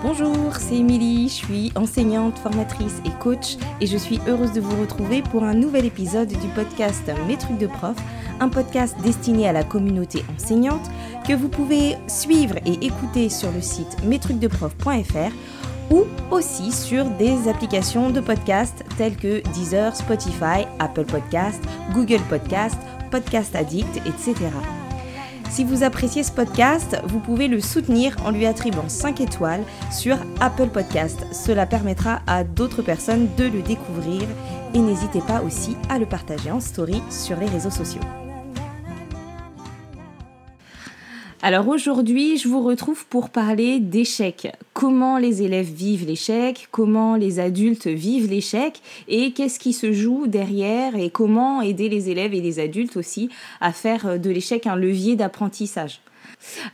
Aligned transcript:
Bonjour, 0.00 0.54
c'est 0.56 0.76
Émilie, 0.76 1.28
je 1.28 1.34
suis 1.34 1.72
enseignante, 1.74 2.38
formatrice 2.38 3.02
et 3.04 3.10
coach 3.18 3.56
et 3.80 3.86
je 3.88 3.96
suis 3.96 4.20
heureuse 4.28 4.52
de 4.52 4.60
vous 4.60 4.80
retrouver 4.80 5.22
pour 5.22 5.42
un 5.42 5.54
nouvel 5.54 5.86
épisode 5.86 6.28
du 6.28 6.48
podcast 6.54 7.10
Mes 7.26 7.36
trucs 7.36 7.58
de 7.58 7.66
prof, 7.66 7.96
un 8.38 8.48
podcast 8.48 8.96
destiné 9.02 9.48
à 9.48 9.52
la 9.52 9.64
communauté 9.64 10.24
enseignante 10.36 10.88
que 11.26 11.32
vous 11.32 11.48
pouvez 11.48 11.96
suivre 12.06 12.54
et 12.64 12.86
écouter 12.86 13.28
sur 13.28 13.50
le 13.50 13.60
site 13.60 14.04
mestrucsdeprof.fr 14.04 15.32
ou 15.90 16.04
aussi 16.30 16.70
sur 16.70 17.04
des 17.04 17.48
applications 17.48 18.10
de 18.10 18.20
podcast 18.20 18.84
telles 18.98 19.16
que 19.16 19.42
Deezer, 19.52 19.96
Spotify, 19.96 20.64
Apple 20.78 21.06
Podcast, 21.06 21.60
Google 21.92 22.22
Podcast, 22.28 22.78
Podcast 23.10 23.56
Addict, 23.56 23.96
etc. 24.06 24.34
Si 25.50 25.64
vous 25.64 25.82
appréciez 25.82 26.22
ce 26.22 26.30
podcast, 26.30 27.00
vous 27.04 27.20
pouvez 27.20 27.48
le 27.48 27.60
soutenir 27.60 28.16
en 28.24 28.30
lui 28.30 28.46
attribuant 28.46 28.88
5 28.88 29.20
étoiles 29.20 29.64
sur 29.90 30.16
Apple 30.40 30.68
Podcast. 30.68 31.26
Cela 31.32 31.66
permettra 31.66 32.20
à 32.26 32.44
d'autres 32.44 32.82
personnes 32.82 33.28
de 33.36 33.44
le 33.44 33.62
découvrir 33.62 34.22
et 34.74 34.78
n'hésitez 34.78 35.20
pas 35.20 35.42
aussi 35.42 35.76
à 35.88 35.98
le 35.98 36.06
partager 36.06 36.50
en 36.50 36.60
story 36.60 37.02
sur 37.10 37.36
les 37.38 37.46
réseaux 37.46 37.70
sociaux. 37.70 38.27
Alors 41.40 41.68
aujourd'hui, 41.68 42.36
je 42.36 42.48
vous 42.48 42.64
retrouve 42.64 43.06
pour 43.06 43.30
parler 43.30 43.78
d'échecs. 43.78 44.52
Comment 44.72 45.18
les 45.18 45.42
élèves 45.42 45.72
vivent 45.72 46.04
l'échec, 46.04 46.66
comment 46.72 47.14
les 47.14 47.38
adultes 47.38 47.86
vivent 47.86 48.28
l'échec 48.28 48.82
et 49.06 49.30
qu'est-ce 49.30 49.60
qui 49.60 49.72
se 49.72 49.92
joue 49.92 50.26
derrière 50.26 50.96
et 50.96 51.10
comment 51.10 51.62
aider 51.62 51.88
les 51.88 52.10
élèves 52.10 52.34
et 52.34 52.40
les 52.40 52.58
adultes 52.58 52.96
aussi 52.96 53.28
à 53.60 53.72
faire 53.72 54.18
de 54.18 54.30
l'échec 54.30 54.66
un 54.66 54.74
levier 54.74 55.14
d'apprentissage. 55.14 56.00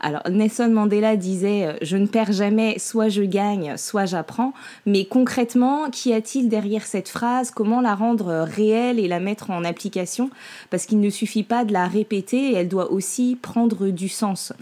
Alors 0.00 0.23
Nelson 0.30 0.68
Mandela 0.68 1.16
disait 1.16 1.66
euh, 1.66 1.73
je 1.82 1.96
ne 1.96 2.06
perds 2.06 2.32
jamais, 2.32 2.78
soit 2.78 3.09
je 3.09 3.23
gagne, 3.23 3.77
soit 3.77 4.06
j'apprends. 4.06 4.52
Mais 4.87 5.04
concrètement, 5.04 5.90
qu'y 5.90 6.12
a-t-il 6.12 6.48
derrière 6.48 6.87
cette 6.87 7.09
phrase? 7.09 7.51
Comment 7.51 7.80
la 7.80 7.95
rendre 7.95 8.29
euh, 8.29 8.45
réelle 8.45 8.98
et 8.98 9.09
la 9.09 9.21
mettre 9.21 9.51
en 9.51 9.65
application? 9.65 10.30
Parce 10.71 10.87
qu'il 10.87 11.01
ne 11.01 11.10
suffit 11.10 11.43
pas 11.43 11.65
de 11.65 11.73
la 11.73 11.87
répéter, 11.87 12.54
elle 12.54 12.68
doit 12.68 12.93
aussi 12.93 13.37
prendre 13.40 13.88
du 13.88 14.09
sens. 14.09 14.52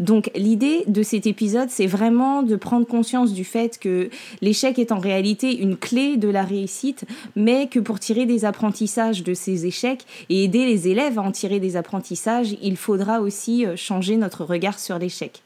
Donc 0.00 0.30
l'idée 0.34 0.84
de 0.86 1.02
cet 1.02 1.26
épisode, 1.26 1.68
c'est 1.68 1.86
vraiment 1.86 2.42
de 2.42 2.56
prendre 2.56 2.86
conscience 2.86 3.34
du 3.34 3.44
fait 3.44 3.78
que 3.78 4.08
l'échec 4.40 4.78
est 4.78 4.92
en 4.92 4.98
réalité 4.98 5.58
une 5.58 5.76
clé 5.76 6.16
de 6.16 6.28
la 6.28 6.42
réussite, 6.42 7.04
mais 7.36 7.68
que 7.68 7.78
pour 7.78 8.00
tirer 8.00 8.24
des 8.24 8.46
apprentissages 8.46 9.22
de 9.22 9.34
ces 9.34 9.66
échecs 9.66 10.06
et 10.30 10.44
aider 10.44 10.64
les 10.64 10.88
élèves 10.88 11.18
à 11.18 11.22
en 11.22 11.30
tirer 11.30 11.60
des 11.60 11.76
apprentissages, 11.76 12.56
il 12.62 12.78
faudra 12.78 13.20
aussi 13.20 13.66
euh, 13.66 13.76
changer 13.76 14.16
notre 14.16 14.44
regard 14.44 14.78
sur 14.78 14.98
l'échec. 14.98 15.42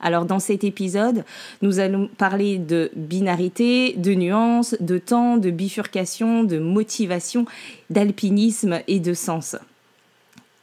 Alors 0.00 0.26
dans 0.26 0.38
cet 0.38 0.64
épisode, 0.64 1.24
nous 1.62 1.78
allons 1.78 2.10
parler 2.18 2.58
de 2.58 2.90
binarité, 2.94 3.94
de 3.96 4.12
nuances, 4.12 4.76
de 4.80 4.98
temps, 4.98 5.38
de 5.38 5.48
bifurcation, 5.50 6.44
de 6.44 6.58
motivation, 6.58 7.46
d'alpinisme 7.88 8.80
et 8.86 9.00
de 9.00 9.14
sens. 9.14 9.56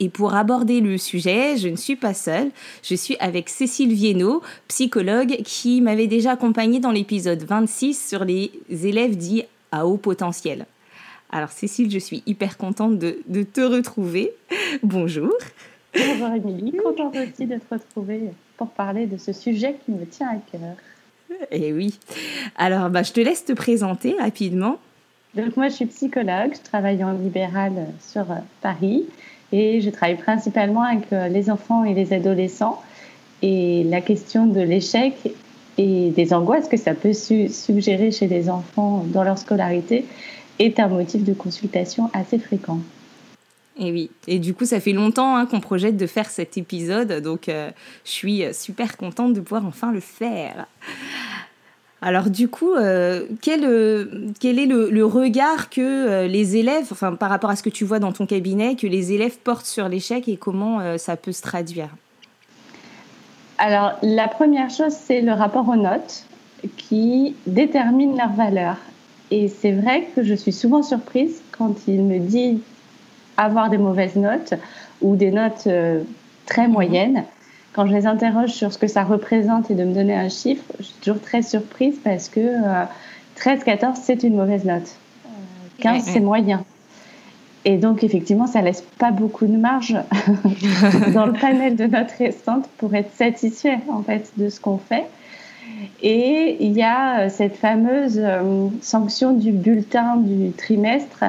Et 0.02 0.09
pour 0.09 0.33
aborder 0.33 0.81
le 0.81 0.97
sujet, 0.97 1.57
je 1.57 1.67
ne 1.67 1.75
suis 1.75 1.95
pas 1.95 2.16
seule. 2.16 2.49
Je 2.81 2.95
suis 2.95 3.16
avec 3.19 3.49
Cécile 3.49 3.94
Viennot, 3.94 4.41
psychologue, 4.67 5.43
qui 5.45 5.80
m'avait 5.80 6.08
déjà 6.08 6.31
accompagnée 6.31 6.80
dans 6.80 6.89
l'épisode 6.89 7.43
26 7.43 8.09
sur 8.09 8.25
les 8.25 8.52
élèves 8.67 9.16
dits 9.16 9.43
à 9.71 9.85
haut 9.85 9.97
potentiel. 9.97 10.66
Alors 11.30 11.52
Cécile, 11.52 11.91
je 11.91 11.99
suis 11.99 12.23
hyper 12.25 12.58
contente 12.58 12.97
de, 12.97 13.43
te 13.43 13.61
retrouver. 13.61 14.33
Bonjour. 14.81 15.31
Bonjour 15.93 16.30
Émilie, 16.30 16.77
contente 16.83 17.15
aussi 17.15 17.45
de 17.45 17.58
te 17.58 17.75
retrouver 17.75 18.21
pour 18.58 18.69
parler 18.69 19.05
de 19.05 19.17
ce 19.17 19.33
sujet 19.33 19.75
qui 19.86 19.91
me 19.91 20.08
tient 20.08 20.30
à 20.30 20.38
cœur. 20.52 20.77
Eh 21.52 21.73
oui. 21.73 21.99
Alors, 22.55 22.89
bah, 22.89 23.03
je 23.03 23.11
te 23.11 23.19
laisse 23.19 23.45
te 23.45 23.53
présenter 23.53 24.15
rapidement. 24.19 24.80
Donc 25.36 25.55
moi, 25.55 25.69
je 25.69 25.75
suis 25.75 25.86
psychologue, 25.86 26.55
je 26.55 26.61
travaille 26.63 27.03
en 27.03 27.13
libéral 27.13 27.73
sur 28.02 28.26
Paris 28.61 29.05
et 29.52 29.82
je 29.82 29.89
travaille 29.89 30.17
principalement 30.17 30.84
avec 30.84 31.12
euh, 31.12 31.28
les 31.28 31.50
enfants 31.50 31.84
et 31.84 31.94
les 31.94 32.14
adolescents. 32.14 32.82
Et 33.42 33.84
la 33.86 34.02
question 34.02 34.45
de 34.45 34.62
l'échec 34.62 35.16
et 35.78 36.12
des 36.12 36.34
angoisses 36.34 36.67
que 36.67 36.78
ça 36.78 36.94
peut 36.94 37.14
suggérer 37.14 38.12
chez 38.12 38.28
les 38.28 38.50
enfants 38.50 39.04
dans 39.08 39.23
leur 39.23 39.38
scolarité 39.38 40.06
est 40.60 40.80
un 40.80 40.88
motif 40.88 41.23
de 41.23 41.34
consultation 41.34 42.10
assez 42.14 42.38
fréquent. 42.38 42.80
Et 43.80 43.92
oui, 43.92 44.12
et 44.28 44.38
du 44.38 44.54
coup, 44.54 44.66
ça 44.66 44.80
fait 44.80 44.92
longtemps 44.92 45.36
hein, 45.36 45.45
qu'on 45.45 45.60
projette 45.60 45.98
de 45.98 46.06
faire 46.06 46.30
cet 46.30 46.58
épisode, 46.58 47.22
donc 47.22 47.50
euh, 47.50 47.72
je 48.06 48.12
suis 48.12 48.44
super 48.54 48.98
contente 48.98 49.33
de 49.33 49.39
pouvoir 49.39 49.66
enfin 49.66 49.92
le 49.92 50.02
faire. 50.02 50.68
Alors 52.04 52.32
du 52.32 52.48
coup, 52.48 52.73
euh, 52.73 53.26
quel, 53.42 53.64
euh, 53.64 54.06
quel, 54.39 54.58
est 54.58 54.66
le, 54.66 55.06
regard 55.06 55.70
que 55.70 55.82
euh, 55.82 56.28
les 56.28 56.58
élèves, 56.58 56.88
enfin 56.92 57.14
par 57.14 57.30
rapport 57.30 57.52
à 57.52 57.56
ce 57.56 57.62
que 57.62 57.70
tu 57.70 57.86
vois 57.86 58.00
dans 58.00 58.12
ton 58.12 58.26
cabinet, 58.26 58.76
que 58.76 58.88
les 58.88 59.14
élèves 59.14 59.38
portent 59.38 59.67
sur 59.67 59.88
l'échec 59.88 60.28
et 60.28 60.36
comment 60.36 60.98
ça 60.98 61.16
peut 61.16 61.32
se 61.32 61.44
traduire? 61.44 61.89
Alors 63.60 63.94
la 64.02 64.28
première 64.28 64.72
chose, 64.72 64.94
c'est 64.94 65.22
le 65.22 65.32
rapport 65.32 65.70
aux 65.70 65.76
notes 65.76 66.26
qui 66.78 67.36
détermine 67.45 68.18
leur 68.18 68.32
valeur. 68.32 68.78
Et 69.30 69.48
c'est 69.48 69.72
vrai 69.72 70.08
que 70.16 70.23
je 70.23 70.33
suis 70.33 70.52
souvent 70.52 70.82
surprise 70.82 71.42
quand 71.52 71.88
il 71.88 72.04
me 72.04 72.18
dit 72.18 72.62
avoir 73.38 73.70
des 73.70 73.78
mauvaises 73.78 74.16
notes 74.16 74.56
ou 75.02 75.16
des 75.16 75.32
notes 75.32 75.68
très 76.48 76.68
mhm. 76.68 76.73
moyennes 76.73 77.23
quand 77.73 77.87
je 77.87 77.93
les 77.93 78.05
interroge 78.05 78.49
sur 78.49 78.73
ce 78.73 78.77
que 78.77 78.87
ça 78.87 79.04
représente 79.04 79.71
et 79.71 79.76
de 79.76 79.83
me 79.83 79.93
donner 79.93 80.15
un 80.15 80.30
chiffre, 80.30 80.64
je 80.80 80.86
suis 80.86 80.95
toujours 81.02 81.21
très 81.21 81.42
surprise 81.42 81.95
parce 82.04 82.27
que 82.27 82.58
13-14, 83.37 83.86
euh, 83.86 83.87
c'est 83.95 84.23
une 84.23 84.36
mauvaise 84.36 84.65
note. 84.65 84.95
15, 85.80 86.04
c'est 86.04 86.20
moyen. 86.20 86.64
Et 87.64 87.77
donc, 87.77 88.04
effectivement, 88.04 88.48
ça 88.48 88.61
laisse 88.61 88.83
pas 88.98 89.11
beaucoup 89.11 89.45
de 89.45 89.55
marge 89.55 89.95
dans 91.14 91.26
le 91.26 91.33
panel 91.33 91.76
de 91.76 91.86
notes 91.86 92.11
restantes 92.17 92.67
pour 92.77 92.93
être 92.95 93.14
satisfait, 93.15 93.80
en 93.88 94.02
fait, 94.02 94.32
de 94.38 94.49
ce 94.49 94.59
qu'on 94.59 94.77
fait. 94.77 95.05
Et 96.02 96.58
il 96.59 96.73
y 96.73 96.83
a 96.83 97.21
euh, 97.21 97.30
cette 97.30 97.55
fameuse 97.55 98.20
euh, 98.21 98.67
sanction 98.82 99.33
du 99.33 99.52
bulletin 99.52 100.17
du 100.17 100.52
trimestre 100.52 101.23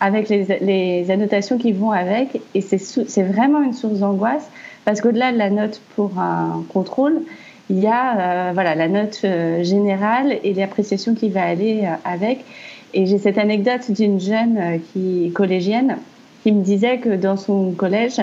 avec 0.00 0.28
les, 0.28 0.58
les 0.60 1.10
annotations 1.10 1.58
qui 1.58 1.72
vont 1.72 1.90
avec. 1.90 2.40
Et 2.54 2.60
c'est 2.60 3.22
vraiment 3.22 3.62
une 3.62 3.72
source 3.72 3.98
d'angoisse 3.98 4.48
parce 4.88 5.02
qu'au-delà 5.02 5.32
de 5.32 5.36
la 5.36 5.50
note 5.50 5.82
pour 5.96 6.18
un 6.18 6.64
contrôle, 6.72 7.20
il 7.68 7.78
y 7.78 7.86
a 7.86 8.48
euh, 8.48 8.50
voilà, 8.54 8.74
la 8.74 8.88
note 8.88 9.20
euh, 9.22 9.62
générale 9.62 10.38
et 10.42 10.54
l'appréciation 10.54 11.14
qui 11.14 11.28
va 11.28 11.42
aller 11.42 11.82
euh, 11.84 11.90
avec. 12.06 12.42
Et 12.94 13.04
j'ai 13.04 13.18
cette 13.18 13.36
anecdote 13.36 13.90
d'une 13.90 14.18
jeune 14.18 14.80
qui, 14.90 15.30
collégienne 15.34 15.98
qui 16.42 16.52
me 16.52 16.62
disait 16.62 16.96
que 17.00 17.10
dans 17.16 17.36
son 17.36 17.72
collège, 17.72 18.18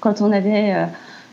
quand 0.00 0.20
on 0.20 0.30
avait, 0.32 0.74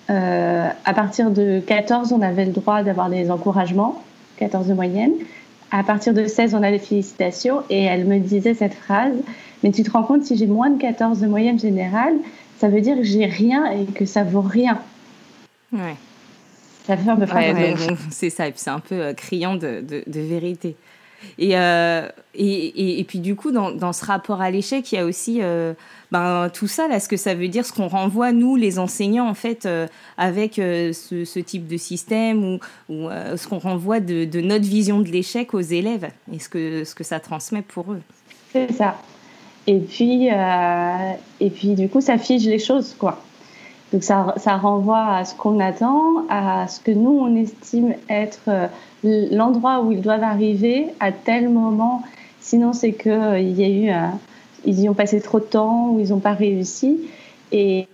à 0.08 0.94
partir 0.96 1.30
de 1.30 1.60
14, 1.60 2.14
on 2.14 2.22
avait 2.22 2.46
le 2.46 2.54
droit 2.54 2.84
d'avoir 2.84 3.10
des 3.10 3.30
encouragements, 3.30 4.02
14 4.38 4.68
de 4.68 4.74
moyenne. 4.74 5.12
À 5.72 5.84
partir 5.84 6.14
de 6.14 6.26
16, 6.26 6.56
on 6.56 6.64
a 6.64 6.72
des 6.72 6.80
félicitations. 6.80 7.64
Et 7.70 7.84
elle 7.84 8.06
me 8.06 8.18
disait 8.20 8.54
cette 8.54 8.76
phrase, 8.76 9.12
mais 9.62 9.72
tu 9.72 9.84
te 9.84 9.92
rends 9.92 10.04
compte, 10.04 10.24
si 10.24 10.38
j'ai 10.38 10.48
moins 10.48 10.70
de 10.70 10.80
14 10.80 11.20
de 11.20 11.28
moyenne 11.28 11.60
générale, 11.60 12.14
ça 12.60 12.70
veut 12.70 12.82
dire 12.82 12.96
que 12.96 13.04
j'ai 13.04 13.26
rien 13.26 13.72
et 13.72 13.86
que 13.86 14.06
ça 14.06 14.24
vaut 14.24 14.42
rien. 14.42 14.80
Ouais. 15.72 15.96
Ça 16.86 16.96
fait 16.96 17.10
un 17.10 17.18
peu 17.18 17.34
ouais, 17.34 17.76
C'est 18.12 18.30
ça, 18.30 18.48
et 18.48 18.52
puis 18.52 18.62
c'est 18.62 18.70
un 18.70 18.80
peu 18.80 18.96
euh, 18.96 19.14
criant 19.14 19.56
de, 19.56 19.82
de, 19.82 20.20
vérité. 20.22 20.78
Et, 21.38 21.58
euh, 21.58 22.08
et, 22.34 23.00
et, 23.00 23.04
puis 23.04 23.20
du 23.20 23.36
coup, 23.36 23.52
dans, 23.52 23.72
dans 23.72 23.92
ce 23.92 24.06
rapport 24.06 24.40
à 24.40 24.50
l'échec, 24.52 24.90
il 24.92 24.96
y 24.96 24.98
a 24.98 25.06
aussi 25.06 25.40
euh, 25.42 25.74
ben, 26.12 26.50
tout 26.54 26.68
ça, 26.68 26.88
là, 26.88 27.02
ce 27.02 27.10
que 27.10 27.18
ça 27.18 27.36
veut 27.36 27.50
dire, 27.50 27.66
ce 27.66 27.74
qu'on 27.74 27.90
renvoie, 27.90 28.32
nous, 28.32 28.56
les 28.56 28.80
enseignants, 28.80 29.28
en 29.28 29.34
fait, 29.34 29.68
avec 30.18 30.54
ce, 30.56 31.26
ce, 31.26 31.40
type 31.40 31.68
de 31.68 31.76
système, 31.76 32.44
ou, 32.44 32.60
ou 32.88 33.10
ce 33.36 33.48
qu'on 33.48 33.60
renvoie 33.60 34.00
de, 34.00 34.24
de, 34.24 34.40
notre 34.40 34.66
vision 34.66 35.02
de 35.02 35.10
l'échec 35.10 35.54
aux 35.54 35.60
élèves, 35.60 36.08
et 36.32 36.40
ce 36.40 36.48
que, 36.48 36.86
ce 36.86 36.96
que 36.96 37.04
ça 37.04 37.20
transmet 37.20 37.64
pour 37.64 37.92
eux. 37.92 38.02
C'est 38.54 38.72
ça. 38.72 38.96
Et 39.68 39.80
puis, 39.80 40.30
euh, 40.32 41.12
et 41.42 41.50
puis, 41.50 41.76
du 41.76 41.90
coup, 41.90 42.00
ça 42.00 42.18
fige 42.18 42.48
les 42.48 42.60
choses, 42.60 42.96
quoi. 42.98 43.20
Donc, 43.92 44.04
ça, 44.04 44.34
ça 44.38 44.56
renvoie 44.56 45.16
à 45.16 45.26
ce 45.26 45.36
qu'on 45.36 45.60
attend, 45.60 46.26
à 46.30 46.68
ce 46.68 46.80
que 46.80 46.92
nous, 46.92 47.20
on 47.20 47.36
estime 47.36 47.94
être 48.10 48.40
euh, 48.48 48.68
l'endroit 49.04 49.82
où 49.82 49.92
ils 49.92 50.02
doivent 50.02 50.24
arriver 50.24 50.88
à 51.02 51.12
tel 51.12 51.50
moment. 51.50 52.02
Sinon, 52.40 52.72
c'est 52.72 52.94
qu'il 52.94 53.12
euh, 53.12 53.40
y 53.40 53.90
eu, 54.74 54.90
ont 54.90 54.94
passé 54.94 55.20
trop 55.20 55.40
de 55.40 55.46
temps 55.46 55.90
ou 55.90 56.00
ils 56.00 56.10
n'ont 56.10 56.20
pas 56.20 56.34
réussi. 56.34 57.02
Et, 57.52 57.88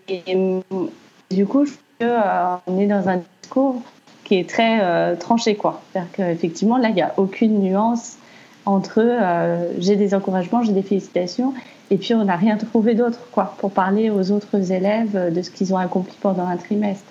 du 1.31 1.46
coup, 1.48 1.66
je 1.66 1.72
trouve 1.72 2.62
qu'on 2.66 2.80
est 2.80 2.88
dans 2.88 3.10
un 3.10 3.22
discours 3.42 3.81
qui 4.24 4.36
est 4.36 4.50
très 4.50 5.16
tranché, 5.18 5.56
quoi. 5.56 5.81
C'est-à-dire 5.92 6.12
qu'effectivement, 6.14 6.78
là, 6.78 6.90
il 6.90 6.96
n'y 6.96 7.02
a 7.02 7.14
aucune 7.18 7.60
nuance 7.60 8.18
entre 8.65 9.01
euh, 9.01 9.68
j'ai 9.80 9.95
des 9.95 10.13
encouragements, 10.13 10.63
j'ai 10.63 10.74
des 10.74 10.81
félicitations, 10.81 11.54
et 11.92 11.98
puis 11.98 12.13
on 12.13 12.25
n'a 12.25 12.36
rien 12.36 12.57
trouvé 12.57 12.95
d'autre 12.95 13.19
quoi 13.31 13.56
pour 13.57 13.71
parler 13.71 14.10
aux 14.10 14.31
autres 14.31 14.71
élèves 14.71 15.33
de 15.33 15.42
ce 15.42 15.51
qu'ils 15.51 15.74
ont 15.74 15.77
accompli 15.77 16.15
pendant 16.21 16.48
un 16.48 16.57
trimestre. 16.57 17.06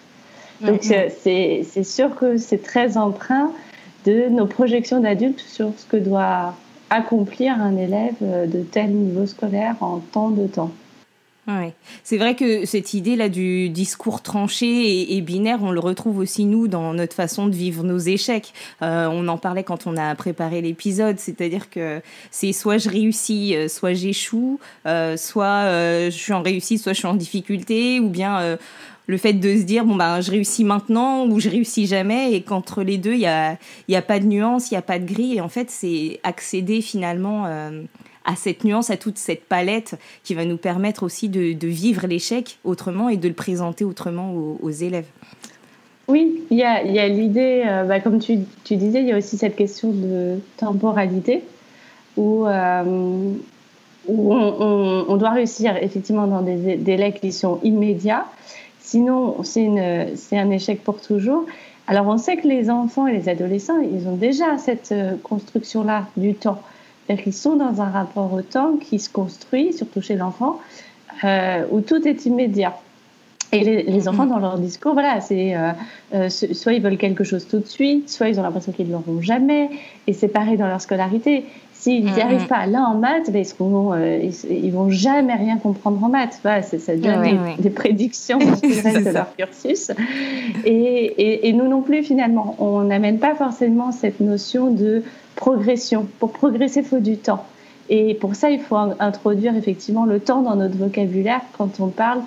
Donc 0.60 0.82
c'est 0.82 1.82
sûr 1.82 2.14
que 2.14 2.36
c'est 2.36 2.62
très 2.62 2.96
empreint 2.96 3.50
de 4.06 4.28
nos 4.28 4.46
projections 4.46 5.00
d'adultes 5.00 5.40
sur 5.40 5.72
ce 5.76 5.84
que 5.86 5.96
doit 5.96 6.54
accomplir 6.90 7.60
un 7.60 7.76
élève 7.76 8.14
de 8.20 8.62
tel 8.62 8.90
niveau 8.90 9.26
scolaire 9.26 9.76
en 9.80 10.00
tant 10.12 10.30
de 10.30 10.46
temps. 10.46 10.70
Ouais. 11.48 11.74
C'est 12.04 12.18
vrai 12.18 12.36
que 12.36 12.66
cette 12.66 12.94
idée-là 12.94 13.28
du 13.28 13.68
discours 13.68 14.22
tranché 14.22 15.16
et, 15.16 15.20
binaire, 15.22 15.58
on 15.60 15.72
le 15.72 15.80
retrouve 15.80 16.18
aussi 16.18 16.44
nous 16.44 16.68
dans 16.68 16.94
notre 16.94 17.16
façon 17.16 17.48
de 17.48 17.54
vivre 17.54 17.82
nos 17.82 17.98
échecs. 17.98 18.52
Euh, 18.80 19.08
on 19.10 19.26
en 19.26 19.38
parlait 19.38 19.64
quand 19.64 19.88
on 19.88 19.96
a 19.96 20.14
préparé 20.14 20.60
l'épisode, 20.60 21.18
c'est-à-dire 21.18 21.68
que 21.68 22.00
c'est 22.30 22.52
soit 22.52 22.78
je 22.78 22.88
réussis, 22.88 23.56
euh, 23.56 23.66
soit 23.66 23.92
j'échoue, 23.92 24.60
euh, 24.86 25.16
soit 25.16 25.64
je 26.10 26.16
suis 26.16 26.32
en 26.32 26.42
réussite, 26.42 26.80
soit 26.80 26.92
je 26.92 26.98
suis 26.98 27.08
en 27.08 27.14
difficulté, 27.14 27.98
ou 27.98 28.08
bien 28.08 28.56
le 29.08 29.16
fait 29.16 29.32
de 29.32 29.56
se 29.56 29.62
dire 29.62 29.84
bon 29.84 29.96
ben 29.96 30.20
je 30.20 30.30
réussis 30.30 30.62
maintenant 30.62 31.26
ou 31.26 31.40
je 31.40 31.48
réussis 31.48 31.86
jamais 31.86 32.34
et 32.34 32.42
qu'entre 32.42 32.84
les 32.84 32.98
deux 32.98 33.14
il 33.14 33.20
y 33.20 33.26
a 33.26 33.58
y 33.88 33.96
a 33.96 34.02
pas 34.02 34.20
de 34.20 34.26
nuance, 34.26 34.70
il 34.70 34.74
y 34.74 34.76
a 34.76 34.82
pas 34.82 35.00
de 35.00 35.04
gris 35.04 35.34
et 35.36 35.40
en 35.40 35.48
fait 35.48 35.70
c'est 35.70 36.20
accéder 36.22 36.80
finalement 36.82 37.46
à 38.24 38.36
cette 38.36 38.64
nuance, 38.64 38.90
à 38.90 38.96
toute 38.96 39.18
cette 39.18 39.44
palette 39.44 39.98
qui 40.24 40.34
va 40.34 40.44
nous 40.44 40.56
permettre 40.56 41.02
aussi 41.02 41.28
de, 41.28 41.66
vivre 41.66 42.06
l'échec 42.06 42.58
autrement 42.64 43.08
et 43.08 43.16
de 43.16 43.28
le 43.28 43.34
présenter 43.34 43.84
autrement 43.84 44.32
aux, 44.32 44.70
élèves. 44.70 45.06
Oui, 46.08 46.42
il 46.50 46.58
y 46.58 46.62
a, 46.64 47.08
l'idée, 47.08 47.62
euh, 47.66 47.84
bah, 47.84 48.00
comme 48.00 48.18
tu, 48.18 48.36
disais, 48.70 49.00
il 49.00 49.08
y 49.08 49.12
a 49.12 49.18
aussi 49.18 49.38
cette 49.38 49.56
question 49.56 49.90
de 49.92 50.38
temporalité 50.56 51.42
où, 52.16 52.46
euh, 52.46 53.32
on, 54.08 55.16
doit 55.16 55.30
réussir 55.30 55.76
effectivement 55.80 56.26
dans 56.26 56.42
des 56.42 56.76
délais 56.76 57.12
qui 57.12 57.32
sont 57.32 57.60
immédiats. 57.62 58.26
Sinon, 58.80 59.42
c'est 59.44 60.38
un 60.38 60.50
échec 60.50 60.82
pour 60.82 61.00
toujours. 61.00 61.46
Alors, 61.86 62.06
on 62.06 62.18
sait 62.18 62.36
que 62.36 62.46
les 62.46 62.70
enfants 62.70 63.06
et 63.06 63.12
les 63.12 63.28
adolescents, 63.28 63.80
ils 63.80 64.06
ont 64.06 64.16
déjà 64.16 64.56
cette 64.58 64.92
euh, 64.92 65.16
construction-là 65.22 66.06
du 66.16 66.34
temps. 66.34 66.62
C'est-à-dire 67.12 67.24
qu'ils 67.24 67.34
sont 67.34 67.56
dans 67.56 67.82
un 67.82 67.90
rapport 67.90 68.32
au 68.32 68.40
temps 68.40 68.78
qui 68.78 68.98
se 68.98 69.10
construit, 69.10 69.74
surtout 69.74 70.00
chez 70.00 70.14
l'enfant, 70.14 70.58
euh, 71.24 71.66
où 71.70 71.82
tout 71.82 72.08
est 72.08 72.24
immédiat. 72.24 72.74
Et 73.54 73.82
les, 73.82 74.08
enfants, 74.08 74.24
dans 74.24 74.38
leur 74.38 74.56
discours, 74.56 74.94
voilà, 74.94 75.20
c'est 75.20 75.54
euh, 75.54 75.72
euh 76.14 76.30
soit 76.30 76.72
ils 76.72 76.80
veulent 76.80 76.96
quelque 76.96 77.22
chose 77.22 77.46
tout 77.46 77.58
de 77.58 77.66
suite, 77.66 78.08
soit 78.08 78.30
ils 78.30 78.40
ont 78.40 78.42
l'impression 78.42 78.72
qu'ils 78.72 78.86
ne 78.86 78.92
l'auront 78.92 79.20
jamais. 79.20 79.68
Et 80.06 80.14
c'est 80.14 80.28
pareil 80.28 80.56
dans 80.56 80.66
leur 80.66 80.80
scolarité. 80.80 81.44
S'ils 81.82 82.04
n'y 82.04 82.12
mm-hmm. 82.12 82.20
arrivent 82.20 82.46
pas 82.46 82.66
là 82.66 82.82
en 82.82 82.94
maths, 82.94 83.32
ben, 83.32 83.44
ils, 83.44 83.56
vont, 83.58 83.92
euh, 83.92 84.30
ils, 84.48 84.70
vont 84.70 84.88
jamais 84.88 85.34
rien 85.34 85.56
comprendre 85.56 86.04
en 86.04 86.08
maths. 86.08 86.38
Voilà, 86.42 86.62
ça 86.62 86.76
devient 86.94 87.36
des, 87.58 87.70
prédictions 87.70 88.38
pour 88.38 88.50
le 88.62 88.82
reste 88.82 89.04
de 89.04 89.10
leur 89.10 89.34
cursus. 89.34 89.90
Et, 90.64 90.70
et, 90.70 91.48
et, 91.48 91.52
nous 91.52 91.66
non 91.66 91.82
plus, 91.82 92.04
finalement, 92.04 92.54
on 92.60 92.82
n'amène 92.82 93.18
pas 93.18 93.34
forcément 93.34 93.90
cette 93.90 94.20
notion 94.20 94.70
de 94.70 95.02
progression. 95.34 96.06
Pour 96.20 96.30
progresser, 96.30 96.80
il 96.80 96.86
faut 96.86 97.00
du 97.00 97.16
temps. 97.16 97.44
Et 97.90 98.14
pour 98.14 98.36
ça, 98.36 98.50
il 98.50 98.60
faut 98.60 98.76
introduire 98.76 99.56
effectivement 99.56 100.04
le 100.04 100.20
temps 100.20 100.42
dans 100.42 100.54
notre 100.54 100.76
vocabulaire 100.76 101.40
quand 101.58 101.80
on 101.80 101.88
parle 101.88 102.20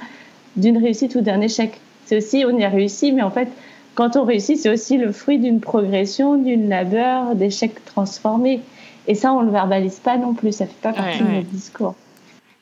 d'une 0.57 0.77
réussite 0.77 1.15
ou 1.15 1.21
d'un 1.21 1.39
échec. 1.39 1.79
C'est 2.05 2.17
aussi, 2.17 2.43
on 2.45 2.57
y 2.57 2.65
a 2.65 2.69
réussi, 2.69 3.13
mais 3.13 3.21
en 3.21 3.31
fait, 3.31 3.47
quand 3.93 4.17
on 4.17 4.25
réussit, 4.25 4.57
c'est 4.57 4.69
aussi 4.69 4.97
le 4.97 5.13
fruit 5.13 5.39
d'une 5.39 5.61
progression, 5.61 6.35
d'une 6.35 6.67
labeur, 6.67 7.35
d'échecs 7.35 7.85
transformés. 7.85 8.59
Et 9.07 9.15
ça, 9.15 9.33
on 9.33 9.41
ne 9.41 9.45
le 9.45 9.51
verbalise 9.51 9.99
pas 9.99 10.17
non 10.17 10.33
plus, 10.33 10.51
ça 10.51 10.65
ne 10.65 10.69
fait 10.69 10.81
pas 10.81 10.93
partie 10.93 11.19
de 11.19 11.29
notre 11.29 11.47
discours. 11.47 11.95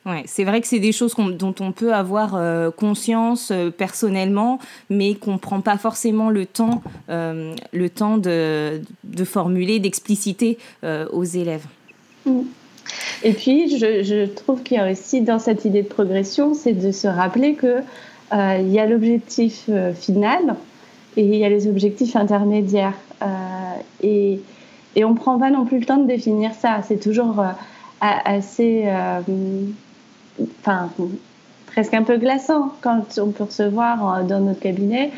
Ouais, 0.06 0.22
c'est 0.26 0.44
vrai 0.44 0.60
que 0.60 0.66
c'est 0.66 0.80
des 0.80 0.92
choses 0.92 1.14
dont 1.16 1.54
on 1.60 1.72
peut 1.72 1.94
avoir 1.94 2.34
euh, 2.34 2.70
conscience 2.70 3.50
euh, 3.50 3.70
personnellement, 3.70 4.58
mais 4.90 5.14
qu'on 5.14 5.34
ne 5.34 5.38
prend 5.38 5.62
pas 5.62 5.78
forcément 5.78 6.28
le 6.28 6.44
temps, 6.44 6.82
euh, 7.08 7.54
le 7.72 7.88
temps 7.88 8.18
de, 8.18 8.82
de 9.04 9.24
formuler, 9.24 9.78
d'expliciter 9.78 10.58
aux 11.12 11.24
élèves. 11.24 11.64
Mm. 12.26 12.42
Et 13.22 13.32
puis, 13.32 13.78
je, 13.78 14.02
je 14.02 14.26
trouve 14.26 14.62
qu'il 14.62 14.76
y 14.76 14.80
a 14.80 14.90
aussi 14.90 15.22
dans 15.22 15.38
cette 15.38 15.64
idée 15.64 15.82
de 15.82 15.88
progression, 15.88 16.52
c'est 16.52 16.74
de 16.74 16.92
se 16.92 17.08
rappeler 17.08 17.54
que 17.54 17.78
il 18.32 18.68
y 18.68 18.80
a 18.80 18.86
l'objectif 18.86 19.70
final 19.94 20.56
et 21.16 21.22
il 21.22 21.36
y 21.36 21.44
a 21.44 21.48
les 21.48 21.68
objectifs 21.68 22.16
intermédiaires. 22.16 22.98
et, 24.02 24.40
et 24.96 25.04
on 25.04 25.10
ne 25.10 25.16
prend 25.16 25.38
pas 25.38 25.50
non 25.50 25.64
plus 25.64 25.78
le 25.78 25.86
temps 25.86 25.96
de 25.98 26.06
définir 26.06 26.52
ça. 26.54 26.80
C'est 26.82 27.00
toujours 27.00 27.44
assez 28.00 28.88
enfin, 30.40 30.90
presque 31.74 31.94
un 31.94 32.02
peu 32.02 32.18
glaçant 32.18 32.72
quand 32.80 33.18
on 33.18 33.30
peut 33.30 33.44
recevoir 33.44 34.18
euh, 34.18 34.22
dans 34.22 34.40
notre 34.40 34.60
cabinet. 34.60 35.10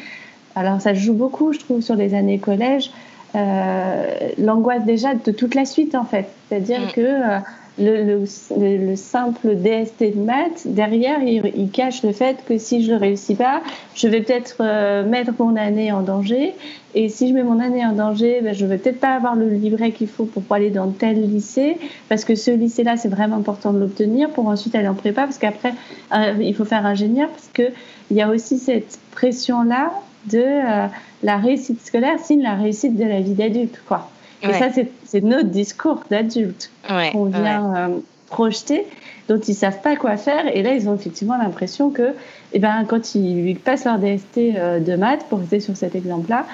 Alors 0.54 0.80
ça 0.80 0.94
joue 0.94 1.12
beaucoup, 1.12 1.52
je 1.52 1.58
trouve, 1.58 1.82
sur 1.82 1.96
les 1.96 2.14
années 2.14 2.38
collège. 2.38 2.90
Euh, 3.34 4.30
l'angoisse 4.38 4.84
déjà 4.84 5.14
de 5.14 5.32
toute 5.32 5.54
la 5.54 5.66
suite 5.66 5.94
en 5.94 6.04
fait. 6.04 6.28
C'est-à-dire 6.48 6.80
mm. 6.80 6.92
que 6.92 7.00
euh, 7.00 7.38
le, 7.78 8.24
le, 8.58 8.96
simple 8.96 9.54
DST 9.54 10.16
de 10.16 10.20
maths, 10.20 10.62
derrière, 10.66 11.22
il, 11.22 11.70
cache 11.70 12.02
le 12.02 12.12
fait 12.12 12.38
que 12.46 12.56
si 12.58 12.82
je 12.82 12.92
ne 12.92 12.98
réussis 12.98 13.34
pas, 13.34 13.62
je 13.94 14.08
vais 14.08 14.22
peut-être 14.22 14.56
euh, 14.60 15.04
mettre 15.04 15.32
mon 15.38 15.56
année 15.56 15.92
en 15.92 16.00
danger. 16.00 16.54
Et 16.94 17.10
si 17.10 17.28
je 17.28 17.34
mets 17.34 17.42
mon 17.42 17.60
année 17.60 17.84
en 17.84 17.92
danger, 17.92 18.40
ben, 18.42 18.54
je 18.54 18.64
ne 18.64 18.70
vais 18.70 18.78
peut-être 18.78 19.00
pas 19.00 19.14
avoir 19.14 19.36
le 19.36 19.50
livret 19.50 19.90
qu'il 19.90 20.08
faut 20.08 20.24
pour 20.24 20.42
aller 20.50 20.70
dans 20.70 20.88
tel 20.88 21.20
lycée, 21.20 21.76
parce 22.08 22.24
que 22.24 22.34
ce 22.34 22.50
lycée-là, 22.50 22.96
c'est 22.96 23.08
vraiment 23.08 23.36
important 23.36 23.72
de 23.72 23.78
l'obtenir 23.78 24.30
pour 24.30 24.48
ensuite 24.48 24.74
aller 24.74 24.88
en 24.88 24.94
prépa, 24.94 25.24
parce 25.24 25.38
qu'après, 25.38 25.74
euh, 26.14 26.34
il 26.40 26.54
faut 26.54 26.64
faire 26.64 26.86
ingénieur, 26.86 27.28
parce 27.28 27.48
qu'il 27.54 28.16
y 28.16 28.22
a 28.22 28.28
aussi 28.30 28.58
cette 28.58 28.98
pression-là 29.12 29.92
de 30.30 30.38
euh, 30.38 30.86
la 31.22 31.36
réussite 31.36 31.84
scolaire 31.84 32.18
signe 32.20 32.42
la 32.42 32.54
réussite 32.54 32.96
de 32.96 33.04
la 33.04 33.20
vie 33.20 33.34
d'adulte, 33.34 33.80
quoi. 33.86 34.08
Et 34.42 34.52
ça, 34.52 34.68
c'est 35.04 35.22
notre 35.22 35.48
discours 35.48 36.02
d'adulte 36.10 36.70
qu'on 37.12 37.24
vient 37.26 37.74
euh, 37.74 37.88
projeter, 38.26 38.86
dont 39.28 39.38
ils 39.38 39.54
savent 39.54 39.80
pas 39.80 39.96
quoi 39.96 40.16
faire. 40.16 40.54
Et 40.54 40.62
là, 40.62 40.74
ils 40.74 40.88
ont 40.88 40.94
effectivement 40.94 41.36
l'impression 41.36 41.90
que, 41.90 42.14
eh 42.52 42.58
ben, 42.58 42.84
quand 42.86 43.14
ils 43.14 43.56
passent 43.56 43.84
leur 43.84 43.98
DST 43.98 44.38
euh, 44.38 44.80
de 44.80 44.96
maths, 44.96 45.24
pour 45.28 45.40
rester 45.40 45.60
sur 45.60 45.76
cet 45.76 45.94
exemple-là, 45.94 46.46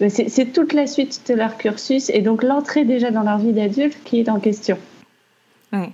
ben, 0.00 0.08
c'est 0.10 0.52
toute 0.52 0.72
la 0.72 0.86
suite 0.86 1.22
de 1.28 1.34
leur 1.34 1.56
cursus 1.56 2.10
et 2.10 2.22
donc 2.22 2.42
l'entrée 2.42 2.84
déjà 2.84 3.10
dans 3.10 3.22
leur 3.22 3.38
vie 3.38 3.52
d'adulte 3.52 3.96
qui 4.04 4.20
est 4.20 4.28
en 4.28 4.40
question. 4.40 4.78
Ouais. 5.72 5.90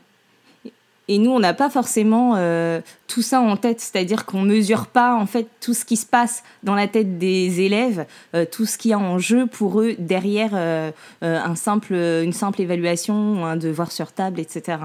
Et 1.09 1.19
nous, 1.19 1.31
on 1.31 1.39
n'a 1.39 1.55
pas 1.55 1.71
forcément 1.71 2.35
euh, 2.37 2.81
tout 3.07 3.23
ça 3.23 3.41
en 3.41 3.57
tête, 3.57 3.81
c'est-à-dire 3.81 4.27
qu'on 4.27 4.43
mesure 4.43 4.89
pas 4.89 5.15
en 5.15 5.27
fait 5.27 5.47
tout 5.61 5.73
ce 5.73 5.85
qui 5.85 5.97
se 5.97 6.07
passe 6.07 6.43
dans 6.65 6.75
la 6.75 6.89
tête 6.89 7.19
des 7.19 7.61
élèves, 7.61 8.07
euh, 8.35 8.45
tout 8.45 8.67
ce 8.67 8.77
qui 8.77 8.89
y 8.89 8.93
a 8.93 8.99
en 8.99 9.19
jeu 9.19 9.47
pour 9.47 9.81
eux 9.81 9.95
derrière 9.99 10.51
euh, 10.55 10.91
un 11.23 11.55
simple, 11.55 11.95
une 11.95 12.33
simple 12.33 12.61
évaluation, 12.61 13.47
un 13.47 13.57
devoir 13.57 13.93
sur 13.93 14.11
table, 14.11 14.41
etc. 14.41 14.79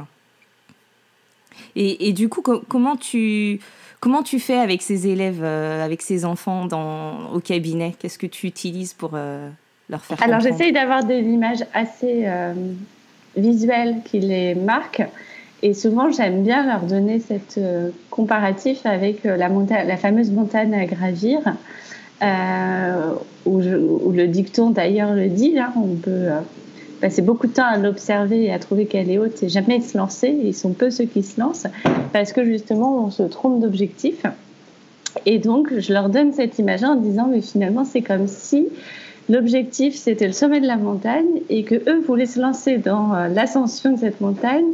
Et, 1.75 2.07
et 2.07 2.13
du 2.13 2.29
coup, 2.29 2.41
comment 2.41 2.95
tu 2.95 3.59
comment 3.99 4.21
tu 4.21 4.39
fais 4.39 4.57
avec 4.57 4.83
ces 4.83 5.07
élèves, 5.07 5.43
avec 5.43 6.03
ces 6.03 6.23
enfants 6.23 6.65
dans, 6.65 7.31
au 7.31 7.39
cabinet? 7.39 7.95
Qu'est-ce 7.97 8.19
que 8.19 8.27
tu 8.27 8.45
utilises 8.45 8.93
pour 8.93 9.11
leur 9.89 10.03
faire 10.03 10.21
Alors, 10.21 10.39
j'essaye 10.39 10.71
d'avoir 10.71 11.03
des 11.03 11.19
images 11.19 11.63
assez 11.73 12.27
visuelles 13.35 13.97
qui 14.05 14.19
les 14.19 14.55
marquent. 14.55 15.03
Et 15.63 15.73
souvent, 15.73 16.09
j'aime 16.11 16.43
bien 16.43 16.65
leur 16.65 16.81
donner 16.81 17.19
cette 17.19 17.59
euh, 17.59 17.89
comparatif 18.09 18.85
avec 18.85 19.25
euh, 19.25 19.37
la, 19.37 19.97
fameuse 19.97 20.31
montagne 20.31 20.73
à 20.73 20.85
gravir, 20.85 21.39
euh, 22.23 23.13
où, 23.45 23.59
le 23.59 24.25
dicton 24.27 24.71
d'ailleurs 24.71 25.13
le 25.13 25.27
dit. 25.27 25.53
Là, 25.53 25.71
on 25.77 25.95
peut 25.95 26.29
passer 26.99 27.21
beaucoup 27.21 27.47
de 27.47 27.53
temps 27.53 27.65
à 27.65 27.77
l'observer 27.77 28.45
et 28.45 28.53
à 28.53 28.59
trouver 28.59 28.85
qu'elle 28.87 29.09
est 29.11 29.19
haute 29.19 29.43
et 29.43 29.49
jamais 29.49 29.81
se 29.81 29.97
lancer. 29.97 30.35
Ils 30.43 30.55
sont 30.55 30.71
peu 30.71 30.89
ceux 30.89 31.05
qui 31.05 31.21
se 31.21 31.39
lancent 31.39 31.67
parce 32.11 32.33
que 32.33 32.43
justement, 32.43 33.05
on 33.05 33.11
se 33.11 33.23
trompe 33.23 33.59
d'objectif. 33.59 34.23
Et 35.25 35.39
donc, 35.39 35.77
je 35.77 35.93
leur 35.93 36.09
donne 36.09 36.33
cette 36.33 36.57
image 36.57 36.83
en 36.83 36.95
disant, 36.95 37.27
mais 37.27 37.41
finalement, 37.41 37.85
c'est 37.85 38.01
comme 38.01 38.27
si 38.27 38.67
l'objectif, 39.29 39.95
c'était 39.95 40.27
le 40.27 40.33
sommet 40.33 40.59
de 40.59 40.67
la 40.67 40.77
montagne 40.77 41.41
et 41.49 41.63
que 41.63 41.75
eux 41.75 42.01
voulaient 42.05 42.25
se 42.25 42.39
lancer 42.39 42.77
dans 42.77 43.13
l'ascension 43.27 43.93
de 43.93 43.99
cette 43.99 44.21
montagne 44.21 44.65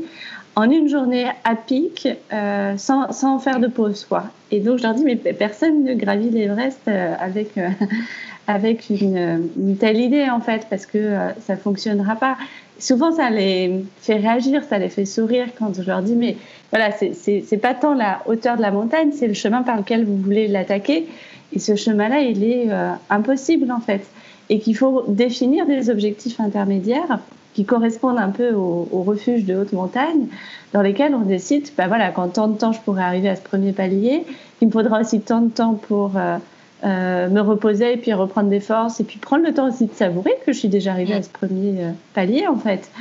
en 0.58 0.72
une 0.72 0.90
journée 0.90 1.28
à 1.44 1.56
pic, 1.56 2.08
euh, 2.34 2.78
sans, 2.78 3.12
sans, 3.12 3.38
faire 3.38 3.60
de 3.60 3.68
pause. 3.68 4.06
Quoi. 4.10 4.24
Et 4.50 4.60
donc, 4.60 4.80
je 4.80 4.84
leur 4.84 4.96
dis, 4.96 5.04
mais 5.04 5.16
personne 5.16 5.84
ne 5.84 5.94
gravit 5.94 6.32
l'Everest 6.32 6.80
euh, 6.88 7.14
avec, 7.20 7.56
euh, 7.60 7.70
avec 8.48 8.90
une, 8.90 9.78
telle 9.80 10.02
idée, 10.02 10.28
en 10.32 10.40
fait, 10.40 10.66
parce 10.68 10.88
que 10.88 11.16
ça 11.46 11.54
ne 11.54 11.60
fonctionnera 11.60 12.16
pas. 12.16 12.38
Souvent, 12.80 13.12
ça 13.12 13.30
les 13.30 13.86
fait 14.02 14.16
réagir, 14.16 14.64
ça 14.64 14.80
les 14.80 14.90
fait 14.90 15.06
sourire 15.06 15.46
quand 15.60 15.76
je 15.76 15.84
leur 15.84 16.02
dis, 16.02 16.16
mais 16.16 16.38
voilà, 16.72 16.90
c'est 16.92 17.62
pas 17.62 17.76
tant 17.76 17.94
la 17.94 18.24
hauteur 18.26 18.58
de 18.58 18.64
la 18.64 18.72
montagne, 18.72 19.12
c'est 19.14 19.28
le 19.28 19.36
chemin 19.36 19.62
par 19.62 19.78
lequel 19.78 20.06
vous 20.06 20.18
voulez 20.18 20.48
l'attaquer. 20.48 21.08
Et 21.54 21.60
ce 21.60 21.76
chemin-là, 21.76 22.22
il 22.22 22.44
est 22.44 22.68
impossible, 23.12 23.72
en 23.72 23.80
fait. 23.80 24.02
Et 24.50 24.60
qu'il 24.60 24.76
faut 24.76 25.04
définir 25.08 25.68
des 25.68 25.92
objectifs 25.92 26.40
intermédiaires 26.40 27.20
qui 27.58 27.66
correspondent 27.66 28.20
un 28.20 28.30
peu 28.30 28.54
au, 28.54 29.02
refuge 29.02 29.44
de 29.44 29.56
haute 29.56 29.74
montagne, 29.74 30.28
dans 30.74 30.84
lesquels 30.84 31.16
on 31.16 31.22
décide, 31.22 31.68
ben 31.76 31.88
voilà, 31.88 32.12
qu'en 32.12 32.28
tant 32.28 32.48
de 32.48 32.56
temps 32.56 32.72
je 32.72 32.80
pourrais 32.82 33.02
arriver 33.02 33.30
à 33.30 33.36
ce 33.36 33.42
premier 33.42 33.72
palier, 33.72 34.26
il 34.62 34.68
me 34.68 34.72
faudra 34.72 35.02
aussi 35.02 35.22
tant 35.22 35.42
de 35.42 35.50
temps 35.50 35.74
pour 35.74 36.12
euh, 36.16 37.30
me 37.30 37.40
reposer 37.40 37.94
et 37.94 37.98
puis 37.98 38.14
reprendre 38.14 38.50
des 38.50 38.60
forces 38.60 39.00
et 39.00 39.04
puis 39.04 39.18
prendre 39.18 39.44
le 39.44 39.56
temps 39.56 39.70
aussi 39.70 39.88
de 39.88 39.94
savourer 39.94 40.34
que 40.46 40.54
je 40.54 40.60
suis 40.60 40.68
déjà 40.68 40.92
arrivée 40.92 41.16
à 41.16 41.24
ce 41.24 41.30
premier 41.30 41.94
palier 42.14 42.46
en 42.46 42.58
fait 42.58 42.92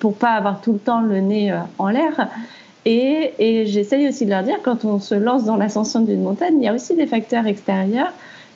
pour 0.00 0.16
pas 0.16 0.32
avoir 0.32 0.60
tout 0.60 0.72
le 0.72 0.80
temps 0.80 1.00
le 1.00 1.20
nez 1.20 1.56
en 1.78 1.88
l'air. 1.88 2.28
Et, 2.86 3.34
et 3.38 3.66
j'essaye 3.66 4.08
aussi 4.08 4.24
de 4.24 4.30
leur 4.30 4.42
dire, 4.42 4.56
quand 4.64 4.84
on 4.84 4.98
se 4.98 5.14
lance 5.14 5.44
dans 5.44 5.56
l'ascension 5.56 6.00
d'une 6.00 6.22
montagne, 6.22 6.54
il 6.58 6.64
y 6.64 6.68
a 6.68 6.74
aussi 6.74 6.96
des 6.96 7.06
facteurs 7.06 7.46
extérieurs 7.46 8.12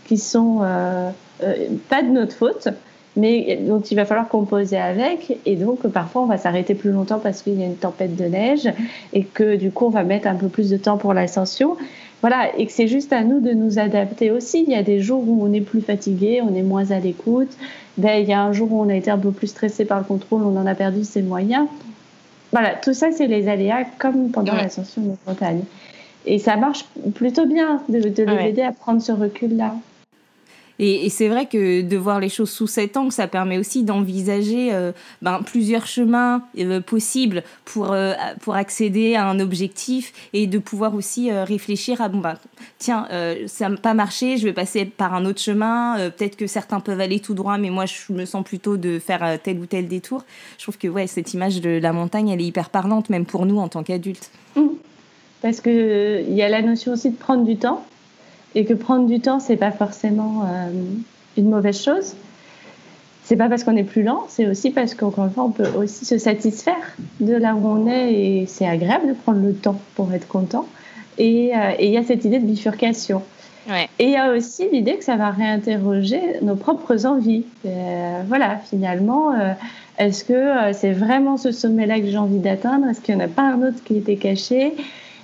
qui 0.07 0.19
sont 0.19 0.59
euh, 0.62 1.11
euh, 1.45 1.54
pas 1.88 2.02
de 2.02 2.09
notre 2.09 2.35
faute, 2.35 2.66
mais 3.17 3.59
dont 3.62 3.81
il 3.81 3.97
va 3.97 4.05
falloir 4.05 4.29
composer 4.29 4.76
avec. 4.76 5.38
Et 5.47 5.57
donc, 5.57 5.87
parfois, 5.88 6.23
on 6.23 6.26
va 6.26 6.38
s'arrêter 6.38 6.75
plus 6.75 6.90
longtemps 6.90 7.19
parce 7.19 7.43
qu'il 7.43 7.59
y 7.59 7.62
a 7.62 7.67
une 7.67 7.76
tempête 7.76 8.17
de 8.17 8.25
neige 8.25 8.69
et 9.12 9.25
que 9.25 9.57
du 9.57 9.71
coup, 9.71 9.87
on 9.87 9.90
va 9.90 10.05
mettre 10.05 10.29
un 10.29 10.35
peu 10.35 10.49
plus 10.49 10.71
de 10.71 10.76
temps 10.76 10.97
pour 10.97 11.14
l'ascension. 11.14 11.76
Voilà, 12.21 12.55
et 12.59 12.67
que 12.67 12.73
c'est 12.73 12.87
juste 12.87 13.12
à 13.12 13.25
nous 13.25 13.40
de 13.40 13.52
nous 13.52 13.79
adapter 13.79 14.31
aussi. 14.31 14.62
Il 14.67 14.71
y 14.71 14.76
a 14.76 14.83
des 14.83 15.00
jours 15.00 15.26
où 15.26 15.43
on 15.43 15.52
est 15.52 15.62
plus 15.62 15.81
fatigué, 15.81 16.43
on 16.43 16.55
est 16.55 16.62
moins 16.62 16.90
à 16.90 17.00
l'écoute. 17.00 17.50
Ben, 17.97 18.21
il 18.23 18.29
y 18.29 18.33
a 18.33 18.43
un 18.43 18.52
jour 18.52 18.73
où 18.73 18.81
on 18.81 18.88
a 18.88 18.95
été 18.95 19.11
un 19.11 19.19
peu 19.19 19.31
plus 19.31 19.47
stressé 19.47 19.85
par 19.85 19.99
le 19.99 20.05
contrôle, 20.05 20.43
on 20.43 20.57
en 20.57 20.67
a 20.67 20.75
perdu 20.75 21.05
ses 21.05 21.23
moyens. 21.23 21.67
Voilà, 22.52 22.75
tout 22.75 22.93
ça, 22.93 23.11
c'est 23.12 23.26
les 23.26 23.49
aléas 23.49 23.85
comme 23.99 24.31
pendant 24.31 24.55
l'ascension 24.55 25.02
de 25.02 25.12
montagne. 25.26 25.62
Et 26.26 26.38
ça 26.38 26.57
marche 26.57 26.85
plutôt 27.14 27.47
bien 27.47 27.83
de, 27.88 28.00
de 28.00 28.23
les 28.23 28.49
aider 28.49 28.62
à 28.62 28.73
prendre 28.73 29.00
ce 29.00 29.12
recul-là. 29.12 29.75
Et, 30.82 31.10
c'est 31.10 31.28
vrai 31.28 31.44
que 31.44 31.82
de 31.82 31.96
voir 31.99 32.20
les 32.20 32.30
choses 32.30 32.49
sous 32.49 32.66
cet 32.66 32.96
angle, 32.96 33.12
ça 33.12 33.28
permet 33.28 33.58
aussi 33.58 33.84
d'envisager 33.84 34.72
euh, 34.72 34.92
ben, 35.20 35.42
plusieurs 35.44 35.87
chemins 35.87 36.42
euh, 36.58 36.80
possibles 36.80 37.42
pour, 37.66 37.92
euh, 37.92 38.14
pour 38.40 38.54
accéder 38.54 39.14
à 39.14 39.28
un 39.28 39.40
objectif 39.40 40.14
et 40.32 40.46
de 40.46 40.58
pouvoir 40.58 40.94
aussi 40.94 41.30
réfléchir 41.30 42.00
à, 42.00 42.08
bon, 42.08 42.20
ben, 42.20 42.38
tiens, 42.78 43.06
ça 43.46 43.68
n'a 43.68 43.76
pas 43.76 43.92
marché, 43.92 44.38
je 44.38 44.46
vais 44.46 44.54
passer 44.54 44.87
par 44.87 45.12
un 45.12 45.26
autre 45.26 45.40
chemin, 45.40 46.10
peut-être 46.16 46.37
que 46.37 46.46
certains 46.46 46.80
peuvent 46.80 47.00
aller 47.00 47.20
tout 47.20 47.34
droit, 47.34 47.58
mais 47.58 47.68
moi, 47.68 47.84
je 47.84 48.12
me 48.14 48.25
sens 48.25 48.42
plutôt 48.42 48.78
de 48.78 48.99
faire 48.99 49.38
tel 49.42 49.58
ou 49.58 49.66
tel 49.66 49.87
détour. 49.87 50.25
Je 50.56 50.62
trouve 50.62 50.78
que 50.78 50.88
ouais, 50.88 51.06
cette 51.06 51.34
image 51.34 51.60
de 51.60 51.78
la 51.78 51.92
montagne, 51.92 52.30
elle 52.30 52.40
est 52.40 52.46
hyper 52.46 52.70
parlante, 52.70 53.10
même 53.10 53.26
pour 53.26 53.44
nous 53.44 53.58
en 53.58 53.68
tant 53.68 53.82
qu'adultes. 53.82 54.30
Mmh. 54.56 54.62
Parce 55.42 55.60
qu'il 55.60 56.32
y 56.32 56.42
a 56.42 56.49
la 56.49 56.62
notion 56.62 56.92
aussi 56.92 57.10
de 57.10 57.16
prendre 57.16 57.44
du 57.44 57.56
temps 57.56 57.84
et 58.54 58.64
que 58.64 58.75
prendre 58.75 59.07
du 59.07 59.21
temps, 59.21 59.40
c'est 59.40 59.57
pas 59.57 59.71
forcément 59.71 60.42
euh, 60.45 60.71
une 61.37 61.50
mauvaise 61.50 61.80
chose. 61.80 62.14
C'est 63.25 63.37
pas 63.37 63.49
parce 63.49 63.62
qu'on 63.62 63.76
est 63.76 63.85
plus 63.85 64.02
lent, 64.02 64.25
c'est 64.28 64.49
aussi 64.49 64.71
parce 64.71 64.95
qu'encore 64.95 65.26
une 65.26 65.30
fois, 65.30 65.45
on 65.45 65.50
peut 65.50 65.69
aussi 65.78 66.04
se 66.04 66.19
satisfaire 66.19 66.97
de 67.21 67.35
là 67.35 67.54
où 67.54 67.64
on 67.64 67.87
est 67.87 68.12
et 68.12 68.47
c'est 68.47 68.66
agréable 68.66 69.09
de 69.09 69.12
prendre 69.12 69.40
le 69.40 69.54
temps 69.54 69.80
pour 69.95 70.12
être 70.12 70.26
content. 70.26 70.66
Et 71.16 71.52
euh, 71.54 71.73
il 71.78 71.90
y 71.90 71.97
a 71.97 72.02
cette 72.02 72.25
idée 72.25 72.40
de 72.40 72.47
bifurcation. 72.47 73.23
Et 74.00 74.07
il 74.07 74.11
y 74.11 74.16
a 74.16 74.33
aussi 74.33 74.69
l'idée 74.73 74.97
que 74.97 75.04
ça 75.04 75.14
va 75.14 75.30
réinterroger 75.30 76.21
nos 76.42 76.57
propres 76.57 77.07
envies. 77.07 77.45
Euh, 77.66 78.23
voilà, 78.26 78.57
finalement, 78.57 79.33
est-ce 79.97 80.25
que 80.25 80.73
c'est 80.73 80.90
vraiment 80.90 81.37
ce 81.37 81.52
sommet-là 81.52 82.00
que 82.00 82.07
j'ai 82.07 82.19
envie 82.19 82.40
d'atteindre? 82.40 82.88
Est-ce 82.88 83.00
qu'il 83.00 83.14
n'y 83.14 83.23
en 83.23 83.26
a 83.26 83.28
pas 83.28 83.42
un 83.42 83.62
autre 83.62 83.85
qui 83.85 83.99
était 83.99 84.16
caché? 84.16 84.75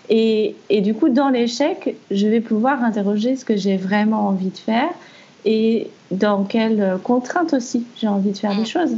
Et, 0.08 0.54
et, 0.70 0.80
du 0.80 0.94
coup, 0.94 1.08
dans 1.08 1.28
l'échec, 1.28 1.96
je 2.10 2.26
vais 2.26 2.40
pouvoir 2.40 2.82
interroger 2.84 3.36
ce 3.36 3.44
que 3.44 3.56
j'ai 3.56 3.76
vraiment 3.76 4.28
envie 4.28 4.50
de 4.50 4.58
faire 4.58 4.90
et 5.44 5.88
dans 6.10 6.44
quelles 6.44 6.98
contraintes 7.02 7.54
aussi 7.54 7.84
j'ai 7.96 8.08
envie 8.08 8.30
de 8.30 8.38
faire 8.38 8.54
des 8.54 8.62
mm. 8.62 8.66
choses. 8.66 8.96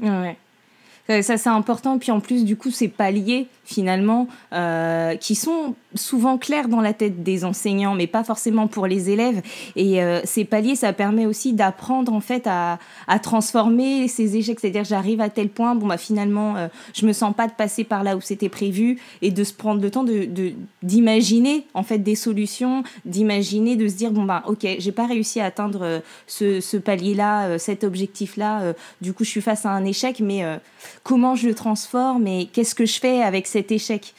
Ouais. 0.00 0.36
Ça, 1.22 1.36
c'est 1.36 1.48
important. 1.48 1.98
Puis 1.98 2.12
en 2.12 2.20
plus, 2.20 2.44
du 2.44 2.56
coup, 2.56 2.70
ces 2.70 2.86
paliers, 2.86 3.48
finalement, 3.64 4.28
euh, 4.52 5.16
qui 5.16 5.34
sont 5.34 5.74
souvent 5.94 6.38
clairs 6.38 6.68
dans 6.68 6.80
la 6.80 6.92
tête 6.92 7.22
des 7.22 7.44
enseignants, 7.44 7.94
mais 7.94 8.06
pas 8.06 8.24
forcément 8.24 8.66
pour 8.68 8.86
les 8.86 9.10
élèves. 9.10 9.42
Et 9.76 10.02
euh, 10.02 10.20
ces 10.24 10.44
paliers, 10.44 10.76
ça 10.76 10.92
permet 10.92 11.26
aussi 11.26 11.52
d'apprendre, 11.52 12.12
en 12.12 12.20
fait, 12.20 12.46
à, 12.46 12.78
transformer 13.22 14.08
ces 14.08 14.36
échecs. 14.36 14.60
C'est-à-dire, 14.60 14.84
j'arrive 14.84 15.20
à 15.20 15.28
tel 15.28 15.48
point, 15.48 15.74
bon, 15.74 15.86
bah, 15.86 15.98
finalement, 15.98 16.56
euh, 16.56 16.68
je 16.94 17.06
me 17.06 17.12
sens 17.12 17.34
pas 17.34 17.46
de 17.46 17.52
passer 17.52 17.84
par 17.84 18.02
là 18.02 18.16
où 18.16 18.20
c'était 18.20 18.48
prévu 18.48 18.98
et 19.20 19.30
de 19.30 19.44
se 19.44 19.52
prendre 19.52 19.82
le 19.82 19.90
temps 19.90 20.04
de, 20.04 20.28
d'imaginer, 20.82 21.66
en 21.74 21.82
fait, 21.82 21.98
des 21.98 22.14
solutions, 22.14 22.82
d'imaginer, 23.04 23.76
de 23.76 23.88
se 23.88 23.94
dire, 23.94 24.10
bon, 24.10 24.24
bah, 24.24 24.42
ok, 24.46 24.66
j'ai 24.78 24.92
pas 24.92 25.06
réussi 25.06 25.40
à 25.40 25.46
atteindre 25.46 26.02
ce, 26.26 26.60
ce 26.60 26.76
palier-là, 26.76 27.58
cet 27.58 27.84
objectif-là. 27.84 28.74
du 29.00 29.12
coup, 29.12 29.24
je 29.24 29.30
suis 29.30 29.40
face 29.40 29.66
à 29.66 29.70
un 29.70 29.84
échec, 29.84 30.20
mais 30.20 30.44
comment 31.02 31.34
je 31.34 31.48
le 31.48 31.54
transforme 31.54 32.26
et 32.26 32.46
qu'est-ce 32.52 32.74
que 32.74 32.86
je 32.86 32.98
fais 32.98 33.22
avec 33.22 33.46
cet 33.46 33.72
échec? 33.72 34.14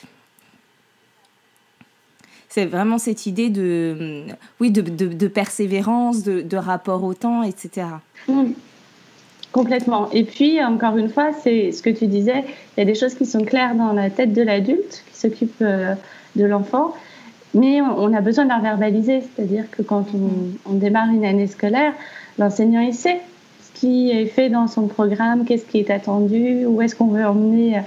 C'est 2.51 2.65
vraiment 2.65 2.97
cette 2.97 3.25
idée 3.25 3.49
de, 3.49 4.25
oui, 4.59 4.71
de, 4.71 4.81
de, 4.81 5.27
persévérance, 5.27 6.23
de, 6.23 6.41
de, 6.41 6.57
rapport 6.57 7.03
au 7.03 7.13
temps, 7.13 7.43
etc. 7.43 7.87
Mmh. 8.27 8.51
Complètement. 9.53 10.09
Et 10.11 10.25
puis, 10.25 10.61
encore 10.61 10.97
une 10.97 11.09
fois, 11.09 11.31
c'est 11.31 11.71
ce 11.71 11.81
que 11.81 11.89
tu 11.89 12.07
disais, 12.07 12.43
il 12.75 12.79
y 12.79 12.83
a 12.83 12.85
des 12.85 12.95
choses 12.95 13.15
qui 13.15 13.25
sont 13.25 13.43
claires 13.45 13.75
dans 13.75 13.93
la 13.93 14.09
tête 14.09 14.33
de 14.33 14.41
l'adulte 14.41 15.03
qui 15.11 15.17
s'occupe 15.17 15.55
euh, 15.61 15.93
de 16.35 16.43
l'enfant, 16.43 16.93
mais 17.53 17.81
on 17.81 18.13
a 18.13 18.19
besoin 18.19 18.43
de 18.43 18.49
la 18.49 18.59
verbaliser. 18.59 19.21
C'est-à-dire 19.21 19.65
que 19.71 19.81
quand 19.81 20.07
on, 20.13 20.69
on, 20.69 20.73
démarre 20.73 21.09
une 21.09 21.23
année 21.23 21.47
scolaire, 21.47 21.93
l'enseignant, 22.37 22.81
il 22.81 22.93
sait 22.93 23.21
qui 23.73 24.11
est 24.11 24.25
fait 24.25 24.49
dans 24.49 24.67
son 24.67 24.87
programme, 24.87 25.45
qu'est-ce 25.45 25.65
qui 25.65 25.79
est 25.79 25.89
attendu, 25.89 26.65
où 26.65 26.81
est-ce 26.81 26.95
qu'on 26.95 27.07
veut 27.07 27.25
emmener 27.25 27.77
euh, 27.77 27.81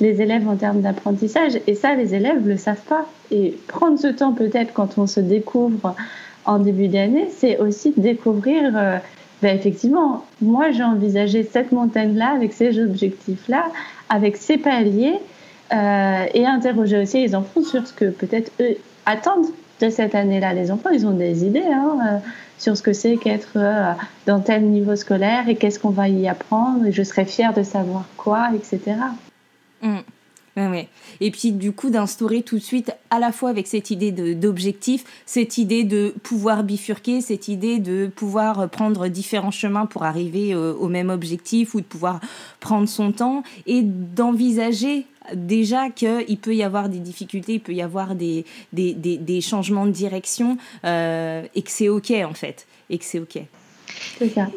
les 0.00 0.20
élèves 0.22 0.48
en 0.48 0.56
termes 0.56 0.80
d'apprentissage. 0.80 1.52
Et 1.66 1.74
ça, 1.74 1.94
les 1.94 2.14
élèves 2.14 2.42
ne 2.42 2.48
le 2.48 2.56
savent 2.56 2.82
pas. 2.88 3.06
Et 3.30 3.56
prendre 3.68 3.98
ce 3.98 4.08
temps 4.08 4.32
peut-être 4.32 4.72
quand 4.72 4.98
on 4.98 5.06
se 5.06 5.20
découvre 5.20 5.94
en 6.44 6.58
début 6.58 6.88
d'année, 6.88 7.28
c'est 7.36 7.58
aussi 7.58 7.92
découvrir, 7.96 8.72
euh, 8.76 8.96
ben 9.42 9.56
effectivement, 9.56 10.24
moi 10.40 10.70
j'ai 10.70 10.82
envisagé 10.82 11.42
cette 11.42 11.70
montagne-là 11.70 12.32
avec 12.34 12.52
ces 12.52 12.82
objectifs-là, 12.82 13.66
avec 14.08 14.36
ces 14.36 14.56
paliers, 14.56 15.18
euh, 15.72 16.24
et 16.34 16.46
interroger 16.46 16.98
aussi 17.02 17.20
les 17.20 17.34
enfants 17.34 17.62
sur 17.62 17.86
ce 17.86 17.92
que 17.92 18.06
peut-être 18.06 18.50
eux 18.60 18.76
attendent 19.06 19.46
de 19.80 19.90
cette 19.90 20.14
année-là. 20.14 20.52
Les 20.54 20.70
enfants, 20.70 20.90
ils 20.90 21.06
ont 21.06 21.12
des 21.12 21.44
idées. 21.44 21.62
Hein, 21.62 22.20
sur 22.60 22.76
ce 22.76 22.82
que 22.82 22.92
c'est 22.92 23.16
qu'être 23.16 23.56
euh, 23.56 23.92
dans 24.26 24.40
tel 24.40 24.62
niveau 24.64 24.94
scolaire 24.94 25.48
et 25.48 25.56
qu'est-ce 25.56 25.78
qu'on 25.78 25.90
va 25.90 26.08
y 26.08 26.28
apprendre 26.28 26.86
et 26.86 26.92
je 26.92 27.02
serais 27.02 27.24
fière 27.24 27.54
de 27.54 27.62
savoir 27.62 28.04
quoi, 28.16 28.50
etc. 28.54 28.96
Mmh. 29.82 29.98
Et 31.20 31.30
puis 31.30 31.52
du 31.52 31.72
coup 31.72 31.90
d'instaurer 31.90 32.42
tout 32.42 32.56
de 32.56 32.62
suite 32.62 32.92
à 33.10 33.18
la 33.18 33.32
fois 33.32 33.50
avec 33.50 33.66
cette 33.66 33.90
idée 33.90 34.12
d'objectif, 34.12 35.04
cette 35.26 35.58
idée 35.58 35.84
de 35.84 36.14
pouvoir 36.22 36.64
bifurquer, 36.64 37.20
cette 37.20 37.48
idée 37.48 37.78
de 37.78 38.10
pouvoir 38.14 38.68
prendre 38.68 39.08
différents 39.08 39.50
chemins 39.50 39.86
pour 39.86 40.04
arriver 40.04 40.52
euh, 40.52 40.74
au 40.74 40.88
même 40.88 41.10
objectif 41.10 41.74
ou 41.74 41.80
de 41.80 41.86
pouvoir 41.86 42.20
prendre 42.58 42.88
son 42.88 43.12
temps 43.12 43.42
et 43.66 43.82
d'envisager 43.82 45.06
déjà 45.34 45.90
qu'il 45.90 46.38
peut 46.38 46.54
y 46.54 46.62
avoir 46.62 46.88
des 46.88 46.98
difficultés, 46.98 47.54
il 47.54 47.60
peut 47.60 47.74
y 47.74 47.82
avoir 47.82 48.14
des, 48.14 48.44
des, 48.72 48.94
des, 48.94 49.40
changements 49.40 49.86
de 49.86 49.92
direction 49.92 50.56
euh, 50.84 51.44
et 51.54 51.62
que 51.62 51.70
c'est 51.70 51.88
OK 51.88 52.10
en 52.10 52.34
fait. 52.34 52.66
Et 52.88 52.98
que 52.98 53.04
c'est 53.04 53.20
OK. 53.20 53.38
C'est 54.18 54.28
ça. 54.28 54.48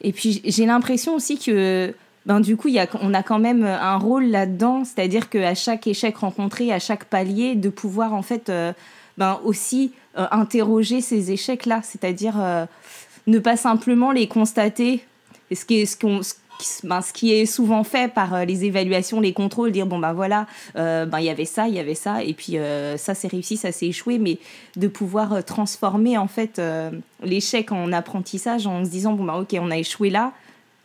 Et 0.00 0.12
puis 0.12 0.40
j'ai 0.44 0.66
l'impression 0.66 1.14
aussi 1.14 1.38
que 1.38 1.94
ben, 2.28 2.40
du 2.40 2.56
coup, 2.56 2.68
on 3.02 3.14
a 3.14 3.22
quand 3.22 3.38
même 3.38 3.64
un 3.64 3.96
rôle 3.96 4.26
là-dedans, 4.26 4.84
c'est-à-dire 4.84 5.30
qu'à 5.30 5.54
chaque 5.54 5.86
échec 5.86 6.18
rencontré, 6.18 6.70
à 6.72 6.78
chaque 6.78 7.06
palier, 7.06 7.54
de 7.54 7.70
pouvoir 7.70 8.12
en 8.12 8.22
fait 8.22 8.50
euh, 8.50 8.72
ben, 9.16 9.40
aussi 9.44 9.92
euh, 10.18 10.26
interroger 10.30 11.00
ces 11.00 11.32
échecs-là, 11.32 11.80
c'est-à-dire 11.82 12.36
ne 13.26 13.38
pas 13.38 13.56
simplement 13.56 14.12
les 14.12 14.28
constater. 14.28 15.02
Ce 15.50 15.64
qui 15.64 15.80
est, 17.32 17.46
souvent 17.46 17.84
fait 17.84 18.12
par 18.12 18.34
euh, 18.34 18.44
les 18.44 18.64
évaluations, 18.64 19.20
les 19.20 19.32
contrôles, 19.32 19.70
dire 19.70 19.86
bon 19.86 19.98
ben 19.98 20.12
voilà, 20.12 20.46
euh, 20.76 21.06
ben 21.06 21.20
il 21.20 21.24
y 21.24 21.30
avait 21.30 21.44
ça, 21.44 21.68
il 21.68 21.74
y 21.74 21.78
avait 21.78 21.94
ça, 21.94 22.22
et 22.22 22.34
puis 22.34 22.58
euh, 22.58 22.96
ça 22.96 23.14
c'est 23.14 23.28
réussi, 23.28 23.56
ça 23.56 23.72
c'est 23.72 23.86
échoué, 23.86 24.18
mais 24.18 24.38
de 24.76 24.88
pouvoir 24.88 25.44
transformer 25.44 26.18
en 26.18 26.28
fait 26.28 26.60
l'échec 27.22 27.72
en 27.72 27.92
apprentissage 27.92 28.66
en 28.66 28.84
se 28.84 28.90
disant 28.90 29.12
bon 29.12 29.24
ben 29.24 29.34
ok 29.34 29.56
on 29.60 29.70
a 29.70 29.78
échoué 29.78 30.10
là, 30.10 30.32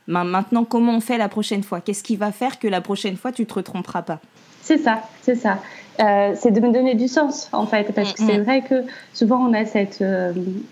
maintenant 0.08 0.64
comment 0.64 0.96
on 0.96 1.02
fait 1.02 1.18
la 1.18 1.30
prochaine 1.30 1.64
fois? 1.64 1.82
Qu'est-ce 1.82 2.04
qui 2.04 2.16
va 2.16 2.32
faire 2.32 2.60
que 2.60 2.68
la 2.68 2.82
prochaine 2.82 3.18
fois 3.18 3.32
tu 3.32 3.46
te 3.46 3.54
retromperas 3.54 4.02
pas? 4.02 4.20
C'est 4.62 4.78
ça, 4.78 5.04
c'est 5.22 5.36
ça. 5.36 5.60
c'est 5.98 6.52
de 6.52 6.60
me 6.62 6.72
donner 6.72 6.96
du 6.96 7.08
sens 7.08 7.50
en 7.52 7.66
fait, 7.66 7.94
parce 7.94 8.14
que 8.14 8.24
c'est 8.24 8.40
vrai 8.40 8.62
que 8.62 8.84
souvent 9.14 9.46
on 9.46 9.54
a 9.54 9.66
cette, 9.66 10.04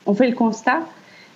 on 0.06 0.14
fait 0.14 0.30
le 0.30 0.36
constat 0.36 0.80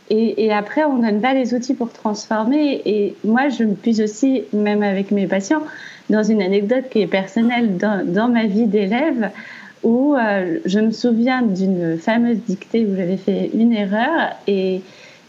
et, 0.10 0.46
et, 0.46 0.54
après, 0.54 0.84
on 0.84 1.00
donne 1.00 1.20
pas 1.20 1.34
les 1.34 1.54
outils 1.54 1.74
pour 1.74 1.92
transformer. 1.92 2.82
Et 2.86 3.16
moi, 3.24 3.50
je 3.50 3.64
me 3.64 3.74
puise 3.74 4.02
aussi, 4.02 4.44
même 4.54 4.84
avec 4.84 5.12
mes 5.12 5.26
patients, 5.26 5.64
dans 6.10 6.24
une 6.24 6.42
anecdote 6.42 6.86
qui 6.92 7.02
est 7.02 7.08
personnelle 7.08 7.78
dans, 7.78 8.06
dans 8.06 8.28
ma 8.28 8.46
vie 8.46 8.68
d'élève, 8.68 9.32
où 9.84 10.16
euh, 10.16 10.60
je 10.66 10.80
me 10.80 10.92
souviens 10.92 11.42
d'une 11.42 11.98
fameuse 11.98 12.38
dictée 12.48 12.86
où 12.86 12.96
j'avais 12.96 13.18
fait 13.18 13.50
une 13.54 13.74
erreur 13.74 14.36
et, 14.48 14.82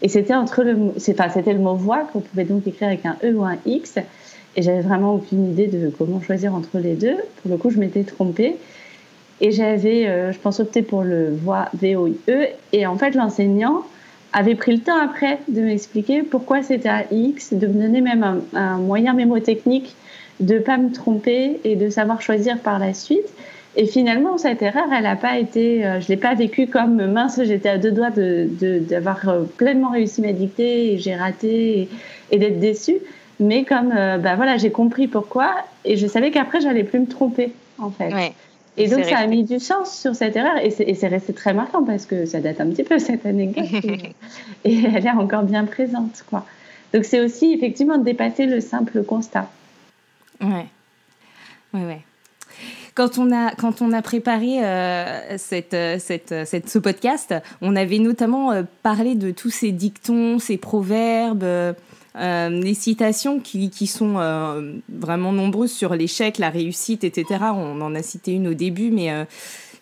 et 0.02 0.08
c'était 0.08 0.34
entre 0.34 0.62
le, 0.62 0.92
c'était 0.98 1.52
le 1.52 1.58
mot 1.58 1.74
voix 1.74 2.06
qu'on 2.12 2.20
pouvait 2.20 2.44
donc 2.44 2.66
écrire 2.66 2.88
avec 2.88 3.06
un 3.06 3.16
E 3.24 3.32
ou 3.32 3.44
un 3.44 3.56
X. 3.64 3.96
Et 4.56 4.62
j'avais 4.62 4.80
vraiment 4.80 5.14
aucune 5.14 5.50
idée 5.50 5.66
de 5.66 5.90
comment 5.90 6.20
choisir 6.20 6.54
entre 6.54 6.78
les 6.78 6.94
deux. 6.94 7.16
Pour 7.42 7.50
le 7.50 7.56
coup, 7.56 7.70
je 7.70 7.78
m'étais 7.78 8.04
trompée. 8.04 8.56
Et 9.40 9.52
j'avais, 9.52 10.06
euh, 10.06 10.32
je 10.32 10.38
pense, 10.38 10.60
opté 10.60 10.80
pour 10.82 11.02
le 11.02 11.34
voix 11.34 11.68
VOIE. 11.74 12.14
Et 12.72 12.86
en 12.86 12.96
fait, 12.96 13.14
l'enseignant 13.14 13.82
avait 14.32 14.54
pris 14.54 14.72
le 14.76 14.82
temps 14.82 14.98
après 14.98 15.38
de 15.48 15.60
m'expliquer 15.60 16.22
pourquoi 16.22 16.62
c'était 16.62 16.88
à 16.88 17.04
X, 17.10 17.52
de 17.52 17.66
me 17.66 17.82
donner 17.82 18.00
même 18.00 18.22
un, 18.22 18.40
un 18.54 18.78
moyen 18.78 19.12
mémotechnique 19.12 19.94
de 20.40 20.54
ne 20.54 20.58
pas 20.58 20.76
me 20.76 20.92
tromper 20.92 21.60
et 21.64 21.76
de 21.76 21.88
savoir 21.88 22.20
choisir 22.20 22.58
par 22.58 22.78
la 22.78 22.92
suite. 22.92 23.28
Et 23.78 23.86
finalement, 23.86 24.38
cette 24.38 24.62
erreur, 24.62 24.86
elle 24.90 25.02
n'a 25.02 25.16
pas 25.16 25.38
été, 25.38 25.84
euh, 25.84 26.00
je 26.00 26.08
l'ai 26.08 26.16
pas 26.16 26.34
vécue 26.34 26.66
comme 26.66 27.04
mince, 27.12 27.38
j'étais 27.42 27.68
à 27.68 27.76
deux 27.76 27.92
doigts 27.92 28.10
d'avoir 28.10 29.16
de, 29.16 29.30
de, 29.30 29.42
euh, 29.42 29.44
pleinement 29.58 29.90
réussi 29.90 30.22
ma 30.22 30.32
dictée 30.32 30.94
et 30.94 30.98
j'ai 30.98 31.14
raté 31.14 31.80
et, 31.80 31.88
et 32.30 32.38
d'être 32.38 32.58
déçue. 32.58 32.96
Mais 33.38 33.64
comme, 33.64 33.92
euh, 33.94 34.16
bah 34.16 34.34
voilà, 34.34 34.56
j'ai 34.56 34.70
compris 34.70 35.08
pourquoi 35.08 35.54
et 35.84 35.98
je 35.98 36.06
savais 36.06 36.30
qu'après, 36.30 36.62
j'allais 36.62 36.84
plus 36.84 37.00
me 37.00 37.06
tromper, 37.06 37.52
en 37.78 37.90
fait. 37.90 38.14
Ouais. 38.14 38.32
Et 38.78 38.88
donc, 38.88 39.04
ça 39.04 39.18
a 39.18 39.26
mis 39.26 39.44
du 39.44 39.58
sens 39.58 39.98
sur 39.98 40.14
cette 40.14 40.36
erreur. 40.36 40.56
Et 40.62 40.70
c'est 40.70 41.08
resté 41.08 41.32
très 41.34 41.52
marquant 41.52 41.82
parce 41.82 42.06
que 42.06 42.24
ça 42.26 42.40
date 42.40 42.60
un 42.60 42.68
petit 42.68 42.82
peu, 42.82 42.98
cette 42.98 43.24
anecdote. 43.26 43.64
et, 43.84 44.14
et 44.70 44.84
elle 44.94 45.06
est 45.06 45.10
encore 45.10 45.42
bien 45.42 45.64
présente, 45.64 46.24
quoi. 46.28 46.46
Donc, 46.94 47.04
c'est 47.04 47.20
aussi, 47.20 47.52
effectivement, 47.52 47.98
de 47.98 48.04
dépasser 48.04 48.46
le 48.46 48.60
simple 48.60 49.02
constat. 49.02 49.50
Ouais. 50.40 50.66
Ouais, 51.74 51.84
ouais. 51.84 52.00
Quand 52.96 53.18
on 53.18 53.30
a, 53.30 53.54
quand 53.54 53.82
on 53.82 53.92
a 53.92 54.00
préparé 54.00 54.64
euh, 54.64 55.36
euh, 55.52 55.60
euh, 55.74 56.44
ce 56.46 56.78
podcast, 56.78 57.34
on 57.60 57.76
avait 57.76 57.98
notamment 57.98 58.52
parlé 58.82 59.14
de 59.14 59.32
tous 59.32 59.50
ces 59.50 59.70
dictons, 59.70 60.38
ces 60.38 60.56
proverbes, 60.56 61.44
euh, 61.44 61.74
les 62.48 62.72
citations 62.72 63.38
qui, 63.38 63.68
qui 63.68 63.86
sont 63.86 64.14
vraiment 64.88 65.32
nombreuses 65.32 65.72
sur 65.72 65.94
l'échec, 65.94 66.38
la 66.38 66.48
réussite, 66.48 67.04
etc. 67.04 67.26
On 67.52 67.82
en 67.82 67.94
a 67.94 68.02
cité 68.02 68.32
une 68.32 68.48
au 68.48 68.54
début, 68.54 68.90
mais, 68.90 69.12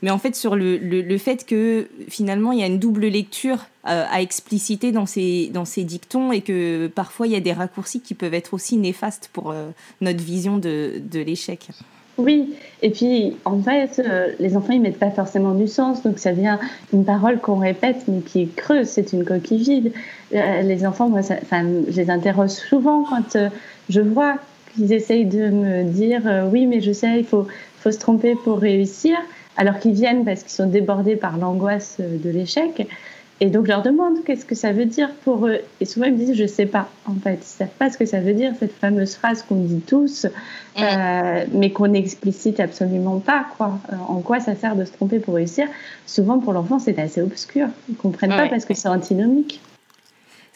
mais 0.03 0.11
en 0.11 0.19
fait 0.19 0.35
sur 0.35 0.57
le, 0.57 0.77
le, 0.77 1.01
le, 1.01 1.19
fait 1.19 1.47
que 1.47 1.87
finalement 2.09 2.51
il 2.51 2.59
y 2.59 2.65
a 2.65 2.67
une 2.67 2.81
double 2.81 3.07
lecture 3.07 3.67
à 3.85 4.23
expliciter 4.23 4.91
dans 4.91 5.07
ces, 5.07 5.51
dans 5.55 5.65
ces 5.65 5.85
dictons 5.85 6.33
et 6.33 6.41
que 6.41 6.89
parfois 6.89 7.29
il 7.29 7.33
y 7.33 7.37
a 7.37 7.41
des 7.41 7.53
raccourcis 7.53 8.01
qui 8.01 8.15
peuvent 8.15 8.35
être 8.35 8.55
aussi 8.55 8.77
néfastes 8.77 9.31
pour 9.33 9.55
notre 10.01 10.25
vision 10.25 10.59
de, 10.59 10.95
de 10.99 11.21
l'échec. 11.21 11.69
Oui, 12.17 12.55
et 12.81 12.91
puis 12.91 13.37
en 13.45 13.59
fait, 13.61 13.99
euh, 13.99 14.33
les 14.39 14.57
enfants 14.57 14.73
ils 14.73 14.81
mettent 14.81 15.01
pas 15.01 15.11
forcément 15.11 15.53
du 15.53 15.67
sens, 15.67 16.03
donc 16.03 16.21
ça 16.21 16.31
vient 16.31 16.61
d'une 16.93 17.05
parole 17.05 17.41
qu'on 17.41 17.57
répète 17.57 18.05
mais 18.07 18.21
qui 18.21 18.43
est 18.43 18.55
creuse, 18.55 18.87
c'est 18.87 19.13
une 19.13 19.25
coquille 19.25 19.63
vide. 19.63 19.93
Euh, 20.33 20.63
les 20.63 20.87
enfants, 20.87 21.09
moi, 21.09 21.23
ça, 21.23 21.37
je 21.51 21.97
les 21.97 22.11
interroge 22.11 22.51
souvent 22.51 23.05
quand 23.05 23.37
euh, 23.37 23.49
je 23.89 24.01
vois 24.01 24.37
qu'ils 24.75 24.93
essayent 24.93 25.25
de 25.25 25.49
me 25.51 25.83
dire 25.85 26.23
euh, 26.27 26.49
oui, 26.51 26.67
mais 26.67 26.81
je 26.81 26.93
sais, 26.93 27.19
il 27.19 27.25
faut, 27.25 27.49
faut 27.81 27.91
se 27.91 27.99
tromper 27.99 28.37
pour 28.45 28.59
réussir, 28.59 29.17
alors 29.57 29.79
qu'ils 29.81 29.95
viennent 29.95 30.25
parce 30.25 30.43
qu'ils 30.43 30.53
sont 30.53 30.67
débordés 30.67 31.17
par 31.17 31.37
l'angoisse 31.37 31.99
de 31.99 32.31
l'échec. 32.31 32.87
Et 33.41 33.47
donc, 33.47 33.67
je 33.67 33.71
leur 33.71 33.83
demande 33.83 34.23
qu'est-ce 34.25 34.45
que 34.45 34.55
ça 34.55 34.73
veut 34.73 34.85
dire 34.85 35.11
pour 35.25 35.47
eux? 35.47 35.59
Et 35.81 35.85
souvent, 35.85 36.07
ils 36.07 36.13
me 36.13 36.19
disent, 36.19 36.35
je 36.35 36.47
sais 36.47 36.67
pas, 36.67 36.89
en 37.07 37.15
fait. 37.15 37.39
Ils 37.43 37.45
savent 37.45 37.69
pas 37.79 37.91
ce 37.91 37.99
que 37.99 38.07
ça 38.07 38.21
veut 38.21 38.33
dire, 38.33 38.53
cette 38.61 38.73
fameuse 38.73 39.17
phrase 39.17 39.43
qu'on 39.43 39.57
dit 39.57 39.81
tous, 39.81 40.25
mmh. 40.25 40.81
euh, 40.83 41.45
mais 41.53 41.71
qu'on 41.71 41.89
n'explicite 41.89 42.61
absolument 42.61 43.19
pas, 43.19 43.47
quoi. 43.57 43.79
Euh, 43.93 43.97
en 44.09 44.21
quoi 44.21 44.39
ça 44.39 44.55
sert 44.55 44.77
de 44.77 44.85
se 44.85 44.93
tromper 44.93 45.19
pour 45.19 45.35
réussir? 45.35 45.67
Souvent, 46.07 46.39
pour 46.39 46.53
l'enfant, 46.53 46.79
c'est 46.79 46.99
assez 46.99 47.21
obscur. 47.21 47.67
Ils 47.89 47.97
comprennent 47.97 48.31
ouais. 48.31 48.37
pas 48.37 48.49
parce 48.49 48.65
que 48.65 48.75
c'est 48.75 48.89
antinomique. 48.89 49.61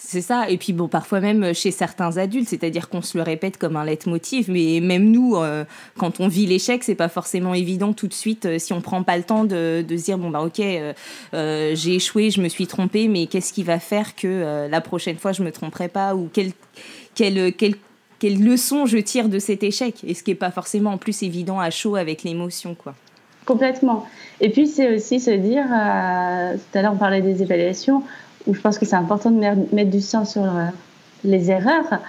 C'est 0.01 0.21
ça. 0.21 0.49
Et 0.49 0.59
puis, 0.59 0.73
bon, 0.73 0.87
parfois 0.87 1.19
même 1.19 1.53
chez 1.53 1.73
certains 1.73 2.19
adultes, 2.19 2.49
c'est-à-dire 2.49 2.89
qu'on 2.89 3.03
se 3.03 3.19
le 3.19 3.25
répète 3.25 3.59
comme 3.59 3.77
un 3.77 3.85
leitmotiv, 3.85 4.49
mais 4.49 4.79
même 4.81 5.11
nous, 5.11 5.35
euh, 5.35 5.65
quand 5.99 6.21
on 6.21 6.29
vit 6.29 6.47
l'échec, 6.47 6.85
c'est 6.85 6.95
pas 6.95 7.09
forcément 7.09 7.53
évident 7.53 7.93
tout 7.93 8.07
de 8.07 8.15
suite 8.15 8.47
euh, 8.47 8.61
si 8.61 8.73
on 8.73 8.81
prend 8.81 9.03
pas 9.03 9.17
le 9.17 9.25
temps 9.25 9.43
de, 9.43 9.85
de 9.87 9.97
se 9.97 10.05
dire, 10.05 10.17
bon, 10.17 10.31
bah, 10.31 10.41
ok, 10.41 10.61
euh, 10.61 10.93
euh, 11.35 11.75
j'ai 11.75 11.97
échoué, 11.97 12.31
je 12.31 12.41
me 12.41 12.49
suis 12.49 12.69
trompé, 12.69 13.09
mais 13.09 13.27
qu'est-ce 13.27 13.53
qui 13.53 13.65
va 13.65 13.81
faire 13.81 14.15
que 14.15 14.29
euh, 14.29 14.69
la 14.69 14.81
prochaine 14.81 15.17
fois 15.17 15.33
je 15.33 15.43
me 15.43 15.51
tromperai 15.51 15.89
pas 15.89 16.15
ou 16.15 16.31
quelle, 16.33 16.53
quelle, 17.17 17.75
leçon 18.23 18.87
je 18.87 18.99
tire 18.99 19.29
de 19.29 19.41
cet 19.41 19.65
échec? 19.65 19.97
Et 20.07 20.15
ce 20.15 20.23
qui 20.23 20.31
est 20.31 20.37
pas 20.37 20.53
forcément 20.53 20.93
en 20.93 20.99
plus 20.99 21.25
évident 21.25 21.59
à 21.59 21.71
chaud 21.71 21.97
avec 21.97 22.23
l'émotion, 22.23 22.77
quoi. 22.77 22.95
Complètement. 23.45 24.07
Et 24.41 24.51
puis, 24.51 24.69
c'est 24.69 24.95
aussi 24.95 25.19
se 25.19 25.31
dire, 25.31 25.65
euh, 25.65 26.55
tout 26.55 26.79
à 26.79 26.83
l'heure, 26.83 26.93
on 26.93 26.99
parlait 26.99 27.23
des 27.23 27.43
évaluations 27.43 28.03
où 28.49 28.55
je 28.55 28.61
pense 28.61 28.79
que 28.79 28.87
c'est 28.87 28.97
important 28.97 29.31
de 29.31 29.39
mettre 29.39 29.91
du 29.91 30.01
sens 30.01 30.33
sur 30.33 30.43
euh, 30.43 30.65
les 31.23 31.51
erreurs, 31.51 32.01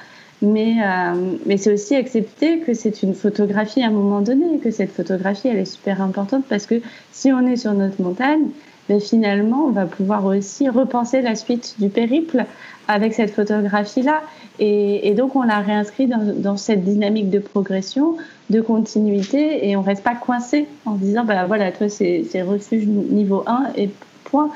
mais, 0.42 0.78
euh, 0.82 1.36
mais 1.46 1.58
c'est 1.58 1.74
aussi 1.74 1.96
accepter 1.96 2.60
que 2.60 2.74
c'est 2.74 3.04
une 3.04 3.14
photographie 3.14 3.84
à 3.84 3.88
un 3.88 3.92
moment 3.92 4.22
donné, 4.22 4.58
que 4.60 4.72
cette 4.72 4.92
photographie, 4.92 5.50
elle 5.50 5.60
est 5.60 5.66
super 5.66 6.02
importante 6.02 6.46
parce 6.48 6.66
que 6.66 6.82
si 7.12 7.32
on 7.32 7.46
est 7.46 7.58
sur 7.58 7.74
notre 7.74 8.02
montagne, 8.02 8.48
ben 8.88 9.00
finalement, 9.00 9.66
on 9.68 9.72
va 9.72 9.86
pouvoir 9.86 10.26
aussi 10.26 10.68
repenser 10.68 11.22
la 11.22 11.36
suite 11.36 11.76
du 11.78 11.90
périple 11.90 12.46
avec 12.88 13.14
cette 13.14 13.32
photographie-là. 13.32 14.24
Et, 14.58 15.14
donc, 15.14 15.36
on 15.36 15.44
la 15.44 15.60
réinscrit 15.60 16.08
dans, 16.08 16.58
cette 16.58 16.84
dynamique 16.84 17.30
de 17.30 17.38
progression, 17.38 18.18
de 18.50 18.62
continuité, 18.62 19.70
et 19.70 19.78
on 19.78 19.84
reste 19.84 20.04
pas 20.04 20.16
coincé 20.16 20.68
en 20.86 20.96
disant, 20.96 21.24
bah 21.24 21.46
voilà, 21.46 21.72
toi, 21.72 21.88
c'est 21.88 22.42
refuge 22.42 22.88
niveau 22.88 23.44
1 23.46 23.74
et 23.78 23.90
point 24.24 24.50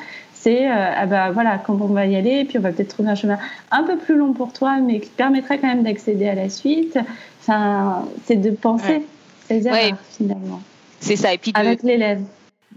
c'est 0.44 0.70
euh, 0.70 0.92
ah 0.96 1.06
bah 1.06 1.32
voilà 1.32 1.58
comment 1.58 1.86
on 1.86 1.94
va 1.94 2.06
y 2.06 2.18
aller, 2.18 2.44
puis 2.44 2.58
on 2.58 2.62
va 2.62 2.74
peut-être 2.74 2.90
trouver 2.90 3.10
un 3.10 3.16
chemin 3.16 3.38
un 3.72 3.84
peu 3.84 3.98
plus 3.98 4.18
long 4.18 4.34
pour 4.34 4.52
toi, 4.52 4.80
mais 4.80 5.00
qui 5.00 5.10
permettrait 5.10 5.58
quand 5.58 5.68
même 5.68 5.84
d'accéder 5.84 6.28
à 6.28 6.36
la 6.36 6.50
suite. 6.50 7.00
Enfin, 7.42 8.06
c'est 8.26 8.36
de 8.36 8.52
penser 8.52 8.88
ouais. 8.88 9.04
ces 9.48 9.68
erreurs 9.68 9.82
ouais. 9.82 9.94
finalement. 10.18 10.62
C'est 11.00 11.16
ça, 11.16 11.34
et 11.34 11.38
puis 11.38 11.54
de... 11.54 11.58
avec 11.58 11.82
l'élève 11.84 12.22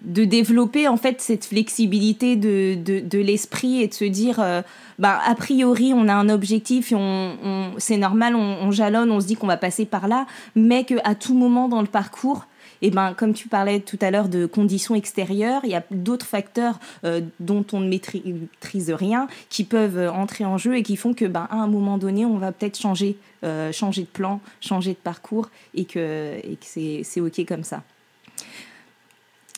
de 0.02 0.24
développer 0.24 0.86
en 0.86 0.96
fait 0.96 1.20
cette 1.20 1.46
flexibilité 1.46 2.36
de, 2.36 2.76
de, 2.76 3.00
de 3.00 3.18
l'esprit 3.18 3.82
et 3.82 3.88
de 3.88 3.94
se 3.94 4.04
dire 4.04 4.38
euh, 4.38 4.62
bah, 4.98 5.18
a 5.26 5.34
priori 5.34 5.92
on 5.94 6.06
a 6.06 6.14
un 6.14 6.28
objectif 6.28 6.92
et 6.92 6.94
on, 6.94 7.36
on 7.42 7.70
c'est 7.78 7.96
normal 7.96 8.36
on, 8.36 8.58
on, 8.62 8.70
jalonne 8.70 9.10
on 9.10 9.20
se 9.20 9.26
dit 9.26 9.36
qu'on 9.36 9.46
va 9.46 9.56
passer 9.56 9.86
par 9.86 10.06
là 10.06 10.26
mais 10.54 10.84
qu'à 10.84 11.14
tout 11.14 11.34
moment 11.34 11.68
dans 11.68 11.80
le 11.80 11.88
parcours 11.88 12.46
et 12.82 12.90
ben 12.90 13.14
comme 13.14 13.32
tu 13.32 13.48
parlais 13.48 13.80
tout 13.80 13.98
à 14.00 14.10
l'heure 14.10 14.28
de 14.28 14.46
conditions 14.46 14.94
extérieures, 14.94 15.60
il 15.64 15.70
y 15.70 15.74
a 15.74 15.84
d'autres 15.90 16.26
facteurs 16.26 16.78
euh, 17.04 17.20
dont 17.40 17.64
on 17.72 17.80
ne 17.80 17.88
maîtrise 17.88 18.90
rien 18.90 19.28
qui 19.48 19.64
peuvent 19.64 20.10
entrer 20.12 20.44
en 20.44 20.58
jeu 20.58 20.76
et 20.76 20.82
qui 20.82 20.96
font 20.96 21.14
que 21.14 21.24
ben 21.24 21.48
à 21.50 21.56
un 21.56 21.66
moment 21.66 21.98
donné, 21.98 22.24
on 22.24 22.38
va 22.38 22.52
peut-être 22.52 22.78
changer 22.78 23.16
euh, 23.44 23.72
changer 23.72 24.02
de 24.02 24.08
plan, 24.08 24.40
changer 24.60 24.92
de 24.92 24.98
parcours 24.98 25.50
et 25.74 25.84
que 25.84 26.38
et 26.42 26.56
que 26.56 27.02
c'est 27.04 27.20
OK 27.20 27.44
comme 27.46 27.64
ça. 27.64 27.82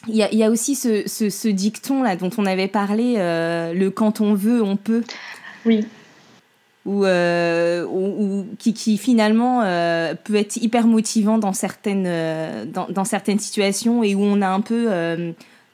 Il 0.06 0.14
y, 0.14 0.22
a, 0.22 0.30
il 0.30 0.38
y 0.38 0.44
a 0.44 0.50
aussi 0.50 0.76
ce, 0.76 1.08
ce, 1.08 1.48
dicton 1.48 2.04
là 2.04 2.14
dont 2.14 2.30
on 2.38 2.46
avait 2.46 2.68
parlé, 2.68 3.16
euh, 3.18 3.74
le 3.74 3.90
quand 3.90 4.20
on 4.20 4.34
veut, 4.34 4.62
on 4.62 4.76
peut. 4.76 5.02
Oui 5.66 5.84
ou, 6.86 7.04
euh, 7.04 7.84
ou, 7.84 8.40
ou 8.40 8.46
qui, 8.58 8.72
qui, 8.72 8.98
finalement 8.98 9.62
euh, 9.62 10.14
peut 10.14 10.36
être 10.36 10.56
hyper 10.56 10.86
motivant 10.86 11.38
dans 11.38 11.52
certaines, 11.52 12.06
euh, 12.06 12.64
dans, 12.64 12.88
dans, 12.88 13.04
certaines 13.04 13.38
situations 13.38 14.02
et 14.02 14.14
où 14.14 14.22
on 14.22 14.40
a 14.40 14.48
un 14.48 14.60
peu. 14.60 14.88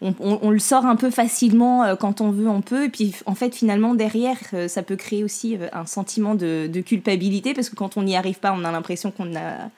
On, 0.03 0.15
on, 0.21 0.39
on, 0.43 0.51
le 0.51 0.59
sort 0.59 0.85
un 0.85 0.97
peu 0.97 1.11
facilement 1.11 1.97
quand 1.97 2.21
on 2.21 2.31
veut, 2.31 2.49
on 2.49 2.61
peut. 2.61 2.85
Et 2.85 2.89
puis, 2.89 3.15
en 3.27 3.35
fait, 3.35 3.55
finalement, 3.55 3.95
derrière, 3.95 4.39
ça 4.67 4.83
peut 4.83 4.97
créer 4.97 5.25
aussi 5.25 5.57
un 5.73 5.87
sentiment 5.87 6.35
de, 6.35 6.69
de 6.71 6.81
culpabilité 6.81 7.55
parce 7.55 7.71
que 7.71 7.77
quand 7.77 7.97
on 7.97 8.03
n'y 8.03 8.17
arrive 8.17 8.39
pas, 8.39 8.53
on 8.53 8.65
a 8.65 8.73
l'impression 8.73 9.11
qu'on 9.11 9.35
a 9.35 9.71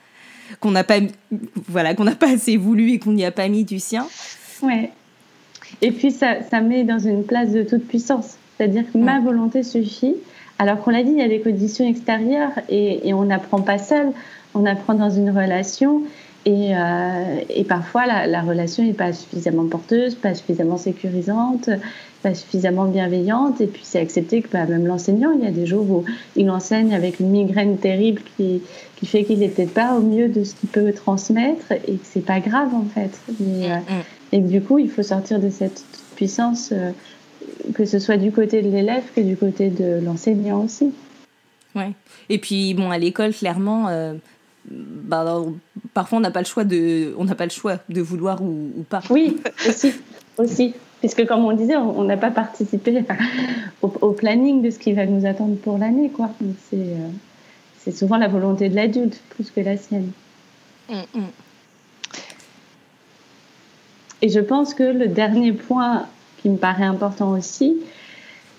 qu'on 0.61 0.71
n'a 0.71 0.85
pas 0.85 0.99
voilà 1.69 1.95
qu'on 1.95 2.05
n'a 2.05 2.15
pas 2.15 2.31
assez 2.31 2.57
voulu 2.57 2.93
et 2.93 2.99
qu'on 3.01 3.12
n'y 3.12 3.25
a 3.25 3.33
pas 3.33 3.49
mis 3.49 3.65
du 3.65 3.81
sien 3.81 4.07
ouais 4.62 4.93
et 5.83 5.91
puis 5.91 6.12
ça, 6.12 6.43
ça 6.49 6.61
met 6.61 6.85
dans 6.85 7.01
une 7.01 7.25
place 7.25 7.51
de 7.51 7.65
toute 7.65 7.87
puissance 7.89 8.37
c'est 8.57 8.65
à 8.65 8.69
dire 8.69 8.85
que 8.85 8.97
ouais. 8.97 9.05
ma 9.05 9.19
volonté 9.19 9.65
suffit 9.65 10.15
alors 10.59 10.81
qu'on 10.81 10.90
l'a 10.90 11.03
dit, 11.03 11.11
il 11.11 11.19
y 11.19 11.23
a 11.23 11.29
des 11.29 11.40
conditions 11.40 11.87
extérieures 11.87 12.53
et, 12.69 13.09
et 13.09 13.14
on 13.14 13.25
n'apprend 13.25 13.61
pas 13.61 13.79
seul, 13.79 14.12
on 14.55 14.64
apprend 14.64 14.95
dans 14.95 15.11
une 15.11 15.31
relation 15.31 16.03
et, 16.47 16.77
euh, 16.77 17.40
et 17.51 17.64
parfois 17.64 18.07
la, 18.07 18.27
la 18.27 18.40
relation 18.40 18.85
n'est 18.85 18.92
pas 18.92 19.12
suffisamment 19.12 19.66
porteuse, 19.66 20.14
pas 20.14 20.35
suffisamment 20.35 20.79
sécurisante, 20.79 21.69
pas 22.23 22.35
suffisamment 22.35 22.85
bienveillante 22.87 23.61
et 23.61 23.66
puis 23.66 23.83
c'est 23.85 23.99
accepté 23.99 24.42
que 24.42 24.49
bah, 24.53 24.64
même 24.64 24.87
l'enseignant, 24.87 25.33
il 25.33 25.45
y 25.45 25.49
a 25.49 25.51
des 25.51 25.66
jours 25.66 25.90
où 25.90 26.05
il 26.37 26.49
enseigne 26.51 26.95
avec 26.95 27.21
une 27.21 27.31
migraine 27.31 27.77
terrible 27.79 28.23
qui, 28.37 28.62
qui 28.97 29.07
fait 29.07 29.25
qu'il 29.25 29.40
n'est 29.40 29.49
peut-être 29.49 29.75
pas 29.75 29.95
au 29.95 30.01
mieux 30.01 30.29
de 30.29 30.45
ce 30.45 30.55
qu'il 30.55 30.69
peut 30.69 30.92
transmettre 30.92 31.73
et 31.73 31.95
que 31.95 32.05
c'est 32.05 32.25
pas 32.25 32.40
grave 32.40 32.75
en 32.75 32.85
fait. 32.95 33.11
Mais, 33.40 33.73
euh, 33.73 33.77
et 34.33 34.40
que 34.40 34.47
du 34.47 34.61
coup, 34.62 34.79
il 34.79 34.90
faut 34.90 35.03
sortir 35.03 35.40
de 35.40 35.51
cette 35.51 35.85
puissance. 36.14 36.71
Euh, 36.73 36.92
que 37.75 37.85
ce 37.85 37.99
soit 37.99 38.16
du 38.16 38.33
côté 38.33 38.62
de 38.62 38.69
l'élève 38.71 39.05
que 39.14 39.21
du 39.21 39.37
côté 39.37 39.71
de 39.71 40.01
l'enseignant 40.03 40.64
aussi. 40.64 40.92
Ouais. 41.75 41.92
Et 42.29 42.38
puis 42.38 42.75
bon, 42.75 42.90
à 42.90 42.99
l'école, 42.99 43.33
clairement, 43.33 43.88
euh, 43.88 44.14
bah, 44.71 45.42
parfois 45.95 46.19
on 46.19 46.21
n'a 46.23 46.31
pas 46.31 46.40
le 46.40 46.47
choix 46.47 46.64
de, 46.64 47.14
on 47.19 47.25
n'a 47.25 47.35
pas 47.35 47.45
le 47.45 47.51
choix 47.51 47.79
de 47.88 48.01
vouloir 48.01 48.42
ou, 48.42 48.71
ou 48.77 48.83
pas. 48.83 49.03
Oui, 49.11 49.37
aussi, 49.69 49.92
aussi. 50.38 50.75
Puisque 51.01 51.27
comme 51.27 51.45
on 51.45 51.53
disait, 51.53 51.77
on 51.77 52.05
n'a 52.05 52.16
pas 52.16 52.31
participé 52.31 53.05
au, 53.83 53.92
au, 54.01 54.12
planning 54.12 54.62
de 54.62 54.71
ce 54.71 54.79
qui 54.79 54.95
va 54.95 55.05
nous 55.05 55.27
attendre 55.27 55.57
pour 55.57 55.77
l'année, 55.77 56.09
quoi. 56.09 56.31
C'est 56.71 56.77
euh, 56.77 57.09
c'est 57.87 57.97
souvent 57.97 58.16
la 58.16 58.27
volonté 58.27 58.69
de 58.69 58.75
l'adulte 58.75 59.23
plus 59.31 59.53
que 59.53 59.61
la 59.61 59.77
sienne. 59.77 60.11
Mmh, 60.88 60.95
mmh. 61.14 61.21
et 64.23 64.29
je 64.29 64.38
pense 64.40 64.75
que 64.75 64.83
le 64.83 65.09
dernier 65.09 65.53
point 65.53 66.07
qui 66.46 66.50
me 66.50 66.59
paraît 66.59 66.85
important 66.85 67.32
aussi, 67.32 67.76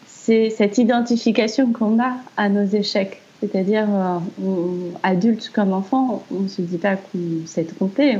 c'est 0.06 0.50
cette 0.50 0.78
identification 0.78 1.72
qu'on 1.72 2.04
a 2.04 2.18
à 2.36 2.50
nos 2.50 2.66
échecs. 2.66 3.22
C'est-à-dire, 3.40 3.88
euh, 3.90 4.90
adultes 5.04 5.52
comme 5.54 5.72
enfants, 5.72 6.22
on 6.30 6.42
ne 6.42 6.48
se 6.50 6.62
dit 6.62 6.80
pas 6.80 6.98
qu'on 6.98 7.46
s'est 7.46 7.64
trompé, 7.64 8.18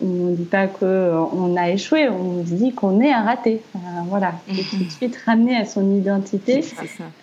on 0.00 0.06
ne 0.06 0.36
dit 0.36 0.44
pas 0.44 0.68
qu'on 0.68 1.56
a 1.56 1.70
échoué, 1.70 2.08
on 2.08 2.46
se 2.46 2.52
dit 2.52 2.74
qu'on 2.74 3.00
est 3.00 3.10
un 3.10 3.22
raté. 3.22 3.60
voilà, 4.08 4.34
c'est 4.54 4.76
tout 4.76 4.84
de 4.84 4.90
suite 4.90 5.16
ramener 5.26 5.56
à 5.56 5.64
son 5.64 5.96
identité 5.96 6.60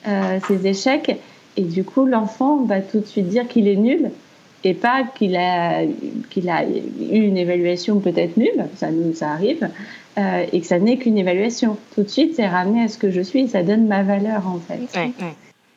euh, 0.05 0.39
ses 0.45 0.67
échecs. 0.67 1.15
Et 1.55 1.61
du 1.61 1.85
coup, 1.85 2.05
l'enfant 2.05 2.57
va 2.63 2.81
tout 2.81 2.99
de 2.99 3.05
suite 3.05 3.29
dire 3.29 3.47
qu'il 3.47 3.69
est 3.69 3.77
nul 3.77 4.11
et 4.65 4.73
pas 4.73 5.03
qu'il 5.03 5.37
a, 5.37 5.83
qu'il 6.29 6.49
a 6.49 6.65
eu 6.65 7.21
une 7.21 7.37
évaluation 7.37 7.99
peut-être 7.99 8.35
nulle, 8.35 8.65
ça 8.75 8.91
nous 8.91 9.13
ça 9.13 9.31
arrive, 9.31 9.69
euh, 10.17 10.45
et 10.51 10.61
que 10.61 10.67
ça 10.67 10.79
n'est 10.79 10.97
qu'une 10.97 11.17
évaluation. 11.17 11.77
Tout 11.95 12.03
de 12.03 12.09
suite, 12.09 12.35
c'est 12.35 12.47
ramener 12.47 12.83
à 12.83 12.87
ce 12.87 12.97
que 12.97 13.11
je 13.11 13.21
suis, 13.21 13.47
ça 13.47 13.63
donne 13.63 13.87
ma 13.87 14.03
valeur 14.03 14.47
en 14.47 14.59
fait. 14.59 14.79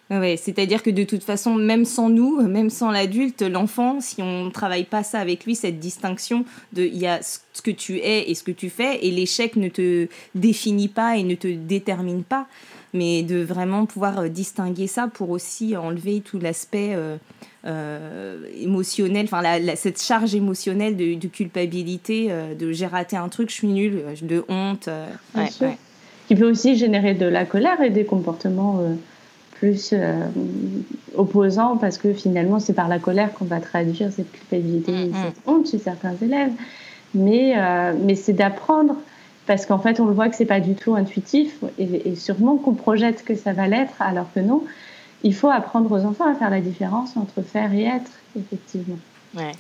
Ouais, 0.09 0.37
c'est-à-dire 0.37 0.85
que 0.85 0.91
de 0.91 1.03
toute 1.03 1.25
façon, 1.25 1.57
même 1.57 1.85
sans 1.85 2.09
nous, 2.09 2.41
même 2.47 2.71
sans 2.71 2.93
l'adulte, 2.93 3.43
l'enfant, 3.43 4.01
si 4.01 4.23
on 4.23 4.45
ne 4.45 4.51
travaille 4.51 4.85
pas 4.85 5.03
ça 5.03 5.19
avec 5.19 5.45
lui, 5.45 5.57
cette 5.57 5.81
distinction 5.81 6.45
de 6.73 6.85
il 6.85 6.97
y 6.97 7.09
a 7.09 7.21
ce 7.23 7.61
que 7.61 7.73
tu 7.73 7.99
es 7.99 8.31
et 8.31 8.35
ce 8.37 8.45
que 8.45 8.53
tu 8.53 8.71
fais, 8.71 9.05
et 9.05 9.11
l'échec 9.11 9.57
ne 9.57 9.69
te 9.69 10.07
définit 10.37 10.87
pas 10.87 11.17
et 11.17 11.25
ne 11.25 11.35
te 11.35 11.49
détermine 11.49 12.23
pas, 12.23 12.47
mais 12.95 13.25
de 13.25 13.43
vraiment 13.43 13.85
pouvoir 13.85 14.21
euh, 14.21 14.29
distinguer 14.29 14.87
ça 14.87 15.09
pour 15.09 15.31
aussi 15.31 15.77
enlever 15.77 16.21
tout 16.21 16.39
l'aspect 16.39 16.93
euh, 16.95 17.17
euh, 17.67 18.39
émotionnel, 18.59 19.27
enfin 19.31 19.43
cette 19.75 20.01
charge 20.01 20.35
émotionnelle 20.35 20.97
de, 20.97 21.27
culpabilité, 21.27 22.31
de 22.59 22.73
j'ai 22.73 22.87
raté 22.87 23.17
un 23.17 23.29
truc, 23.29 23.51
je 23.51 23.55
suis 23.55 23.69
nulle, 23.69 24.03
de 24.23 24.45
honte. 24.49 24.89
Qui 26.29 26.35
peut 26.35 26.51
aussi 26.51 26.77
générer 26.77 27.15
de 27.15 27.27
la 27.27 27.45
colère 27.45 27.81
et 27.83 27.91
des 27.91 28.05
comportements 28.05 28.81
plus 29.59 29.91
euh, 29.93 30.27
opposant 31.15 31.77
parce 31.77 31.99
que 31.99 32.13
finalement 32.13 32.61
c'est 32.61 32.73
par 32.73 32.89
la 32.89 32.99
colère 32.99 33.33
qu'on 33.33 33.45
va 33.45 33.61
traduire 33.61 34.13
cette 34.13 34.31
culpabilité 34.31 34.93
et 34.93 35.07
mm, 35.07 35.11
mm. 35.11 35.15
cette 35.25 35.43
honte 35.47 35.71
chez 35.71 35.79
certains 35.79 36.15
élèves. 36.23 36.53
Mais, 37.15 37.55
euh, 37.57 37.93
mais 38.03 38.15
c'est 38.15 38.35
d'apprendre 38.35 38.97
parce 39.47 39.65
qu'en 39.65 39.79
fait 39.79 40.01
on 40.01 40.07
le 40.07 40.13
voit 40.13 40.29
que 40.29 40.37
c'est 40.37 40.45
pas 40.45 40.61
du 40.61 40.75
tout 40.75 40.95
intuitif 40.95 41.57
et, 41.79 42.15
sûrement 42.17 42.57
qu'on 42.57 42.75
projette 42.75 43.25
que 43.25 43.35
ça 43.35 43.53
va 43.53 43.69
l'être 43.69 43.95
alors 44.01 44.27
que 44.35 44.41
non. 44.41 44.63
Il 45.27 45.35
faut 45.35 45.51
apprendre 45.51 45.91
aux 45.91 46.05
enfants 46.05 46.31
à 46.31 46.37
faire 46.37 46.51
la 46.51 46.61
différence 46.61 47.17
entre 47.17 47.43
faire 47.43 47.73
et 47.75 47.83
être, 47.83 48.13
effectivement. 48.39 48.99
Ouais, 49.37 49.51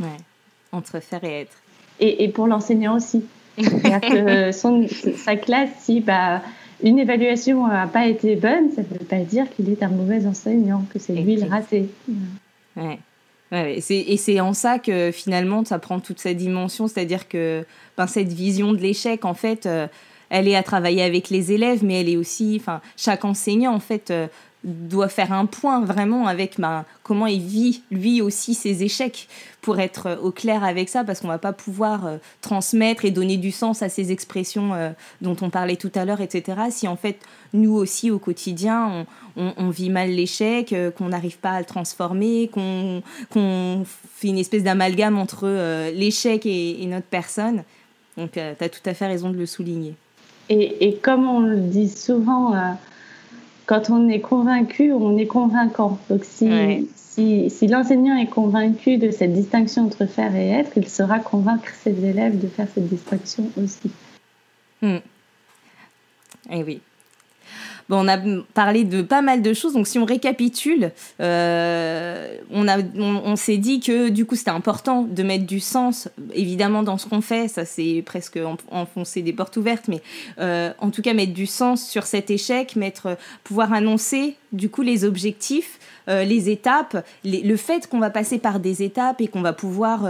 entre 0.71 1.01
faire 1.01 1.25
et 1.25 1.41
être. 1.41 1.57
Et, 1.99 2.23
et 2.23 2.29
pour 2.29 2.47
l'enseignant 2.47 2.95
aussi. 2.95 3.25
C'est-à-dire 3.59 4.01
que 4.01 4.53
son, 4.53 4.87
sa 5.17 5.35
classe, 5.35 5.71
si 5.81 6.01
bah, 6.01 6.41
une 6.85 7.01
évaluation 7.01 7.67
n'a 7.67 7.89
pas 7.89 8.07
été 8.07 8.37
bonne, 8.37 8.71
ça 8.77 8.83
ne 8.83 8.87
veut 8.87 9.05
pas 9.05 9.19
dire 9.19 9.47
qu'il 9.57 9.69
est 9.69 9.83
un 9.83 9.89
mauvais 9.89 10.25
enseignant, 10.25 10.85
que 10.93 11.01
c'est 11.01 11.15
lui 11.15 11.35
le 11.35 11.49
raté. 11.49 11.89
Ouais. 12.77 13.01
Ouais, 13.51 13.79
et 13.79 14.17
c'est 14.17 14.41
en 14.41 14.53
ça 14.53 14.79
que 14.79 15.11
finalement 15.13 15.65
ça 15.65 15.81
prend 15.81 15.99
toute 15.99 16.21
sa 16.21 16.35
dimension, 16.35 16.87
c'est-à-dire 16.87 17.29
que 17.29 17.65
ben, 17.97 18.07
cette 18.07 18.33
vision 18.33 18.73
de 18.73 18.79
l'échec, 18.79 19.25
en 19.25 19.35
fait, 19.35 19.67
euh, 19.67 19.89
elle 20.31 20.49
est 20.49 20.57
à 20.57 20.63
travailler 20.63 21.03
avec 21.03 21.31
les 21.31 21.53
élèves, 21.53 21.85
mais 21.85 22.01
elle 22.01 22.09
est 22.09 22.17
aussi, 22.17 22.59
enfin, 22.61 22.81
chaque 22.97 23.25
enseignant, 23.25 23.73
en 23.73 23.81
fait, 23.81 24.11
euh, 24.11 24.27
doit 24.67 25.09
faire 25.09 25.33
un 25.33 25.47
point 25.47 25.81
vraiment 25.81 26.27
avec 26.27 26.59
ben, 26.59 26.85
comment 27.05 27.29
il 27.29 27.41
vit 27.41 27.83
lui 27.93 28.21
aussi 28.21 28.53
ses 28.53 28.83
échecs 28.83 29.29
pour 29.63 29.79
être 29.79 30.07
euh, 30.07 30.17
au 30.17 30.33
clair 30.33 30.65
avec 30.65 30.89
ça 30.89 31.05
parce 31.05 31.21
qu'on 31.21 31.29
va 31.29 31.39
pas 31.39 31.53
pouvoir 31.53 32.05
euh, 32.05 32.17
transmettre 32.41 33.05
et 33.05 33.13
donner 33.13 33.37
du 33.37 33.53
sens 33.53 33.83
à 33.83 33.89
ces 33.89 34.11
expressions 34.11 34.75
euh, 34.75 34.91
dont 35.21 35.37
on 35.41 35.51
parlait 35.51 35.77
tout 35.77 35.93
à 35.95 36.05
l'heure 36.05 36.21
etc 36.21 36.63
si 36.71 36.89
en 36.89 36.97
fait 36.97 37.21
nous 37.53 37.75
aussi 37.75 38.11
au 38.11 38.19
quotidien 38.19 39.07
on, 39.37 39.71
vit 39.71 39.91
mal 39.91 40.11
l'échec 40.11 40.75
qu'on 40.97 41.11
n'arrive 41.11 41.39
pas 41.39 41.51
à 41.51 41.59
le 41.61 41.65
transformer 41.65 42.51
qu'on 42.53 43.03
fait 43.85 44.29
une 44.29 44.39
espèce 44.39 44.65
d'amalgame 44.65 45.19
entre 45.19 45.47
l'échec 45.91 46.45
et, 46.47 46.85
notre 46.87 47.07
personne 47.07 47.63
donc 48.17 48.33
tu 48.33 48.41
as 48.41 48.69
tout 48.69 48.81
à 48.87 48.95
fait 48.95 49.07
raison 49.07 49.31
de 49.31 49.37
le 49.37 49.47
souligner. 49.47 49.95
Et, 50.49 50.89
et 50.89 50.97
comme 50.97 51.29
on 51.29 51.41
le 51.41 51.57
dit 51.57 51.89
souvent 51.89 52.55
quand 53.67 53.91
on 53.91 54.09
est 54.09 54.21
convaincu, 54.21 54.93
on 54.93 55.17
est 55.19 55.27
convaincant. 55.27 55.99
Donc 56.09 56.25
si, 56.25 56.89
si, 57.05 57.67
l'enseignant 57.67 58.17
est 58.17 58.29
convaincu 58.29 58.97
de 58.97 59.11
cette 59.11 59.33
distinction 59.33 59.87
entre 59.87 60.07
faire 60.07 60.35
et 60.37 60.51
être, 60.51 60.73
il 60.77 60.89
saura 60.89 61.19
convaincre 61.19 61.73
ses 61.83 62.05
élèves 62.05 62.41
de 62.41 62.47
faire 62.47 62.69
cette 62.73 62.89
distinction 62.89 63.51
aussi. 63.63 63.91
Hmm. 64.83 64.99
Eh 66.51 66.63
oui. 66.63 66.81
Bon, 67.89 68.05
on 68.05 68.09
a 68.09 68.19
parlé 68.53 68.83
de 68.85 69.01
pas 69.03 69.23
mal 69.23 69.43
de 69.43 69.55
choses. 69.55 69.75
Donc, 69.75 69.87
si 69.87 69.99
on 69.99 70.05
récapitule, 70.05 70.91
euh, 71.21 72.37
on, 72.51 72.67
on, 72.99 73.37
s'est 73.37 73.59
dit 73.59 73.79
que 73.79 74.09
du 74.09 74.27
coup, 74.27 74.35
c'était 74.35 74.51
important 74.51 75.03
de 75.03 75.23
mettre 75.23 75.47
du 75.47 75.61
sens, 75.61 76.09
évidemment, 76.35 76.83
dans 76.83 76.99
ce 76.99 77.07
qu'on 77.07 77.21
fait. 77.21 77.47
Ça, 77.47 77.65
c'est 77.65 78.03
presque 78.05 78.39
enfoncer 78.71 79.23
des 79.23 79.33
portes 79.33 79.57
ouvertes, 79.57 79.87
mais 79.87 80.03
euh, 80.41 80.73
en 80.81 80.91
tout 80.91 81.01
cas, 81.01 81.15
mettre 81.15 81.33
du 81.33 81.47
sens 81.47 81.89
sur 81.89 82.05
cet 82.05 82.31
échec, 82.31 82.75
mettre, 82.75 83.17
pouvoir 83.45 83.73
annoncer 83.73 84.37
du 84.53 84.69
coup 84.69 84.83
les 84.83 85.05
objectifs. 85.05 85.79
Euh, 86.09 86.23
les 86.23 86.51
étapes, 86.51 87.05
le 87.25 87.57
fait 87.57 87.89
qu'on 87.89 87.99
va 87.99 88.11
passer 88.11 88.39
par 88.39 88.61
des 88.61 88.85
étapes 88.85 89.21
et 89.21 89.27
qu'on 89.27 89.43
va 89.43 89.53
pouvoir, 89.53 90.03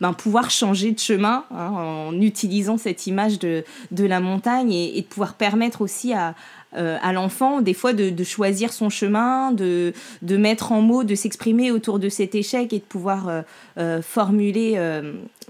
ben, 0.00 0.12
pouvoir 0.12 0.50
changer 0.50 0.92
de 0.92 1.00
chemin 1.00 1.44
hein, 1.50 1.70
en 1.72 2.20
utilisant 2.20 2.78
cette 2.78 3.08
image 3.08 3.40
de, 3.40 3.64
de 3.90 4.04
la 4.04 4.20
montagne 4.20 4.72
et 4.72 5.00
de 5.00 5.06
pouvoir 5.06 5.34
permettre 5.34 5.80
aussi 5.80 6.12
à, 6.12 6.36
euh, 6.76 6.96
à 7.02 7.12
l'enfant, 7.12 7.60
des 7.60 7.74
fois, 7.74 7.92
de, 7.92 8.24
choisir 8.24 8.72
son 8.72 8.88
chemin, 8.88 9.52
de, 9.52 9.92
de 10.22 10.36
mettre 10.36 10.72
en 10.72 10.80
mots, 10.80 11.04
de 11.04 11.14
s'exprimer 11.14 11.70
autour 11.70 11.98
de 11.98 12.08
cet 12.08 12.34
échec 12.34 12.72
et 12.72 12.78
de 12.78 12.84
pouvoir 12.84 13.28
euh, 13.28 13.42
euh, 13.78 14.02
formuler, 14.02 14.78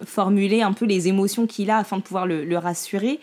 formuler 0.04 0.62
un 0.62 0.72
peu 0.72 0.84
les 0.84 1.08
émotions 1.08 1.46
qu'il 1.46 1.70
a 1.70 1.78
afin 1.78 1.98
de 1.98 2.02
pouvoir 2.02 2.26
le, 2.26 2.56
rassurer. 2.56 3.20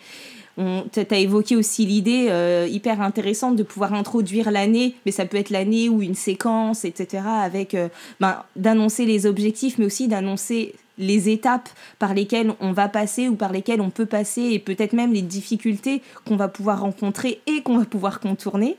Tu 0.56 1.00
as 1.10 1.18
évoqué 1.18 1.56
aussi 1.56 1.86
l'idée 1.86 2.28
hyper 2.70 3.00
intéressante 3.00 3.56
de 3.56 3.62
pouvoir 3.62 3.94
introduire 3.94 4.50
l'année, 4.50 4.94
mais 5.06 5.12
ça 5.12 5.24
peut 5.24 5.38
être 5.38 5.50
l'année 5.50 5.88
ou 5.88 6.02
une 6.02 6.14
séquence, 6.14 6.84
etc., 6.84 7.22
avec 7.42 7.76
ben, 8.18 8.42
d'annoncer 8.56 9.06
les 9.06 9.26
objectifs, 9.26 9.78
mais 9.78 9.86
aussi 9.86 10.08
d'annoncer 10.08 10.74
les 11.00 11.28
étapes 11.28 11.68
par 11.98 12.14
lesquelles 12.14 12.52
on 12.60 12.72
va 12.72 12.88
passer 12.88 13.28
ou 13.28 13.34
par 13.34 13.52
lesquelles 13.52 13.80
on 13.80 13.90
peut 13.90 14.06
passer 14.06 14.42
et 14.42 14.58
peut-être 14.58 14.92
même 14.92 15.12
les 15.12 15.22
difficultés 15.22 16.02
qu'on 16.24 16.36
va 16.36 16.48
pouvoir 16.48 16.80
rencontrer 16.80 17.40
et 17.46 17.62
qu'on 17.62 17.78
va 17.78 17.84
pouvoir 17.84 18.20
contourner. 18.20 18.76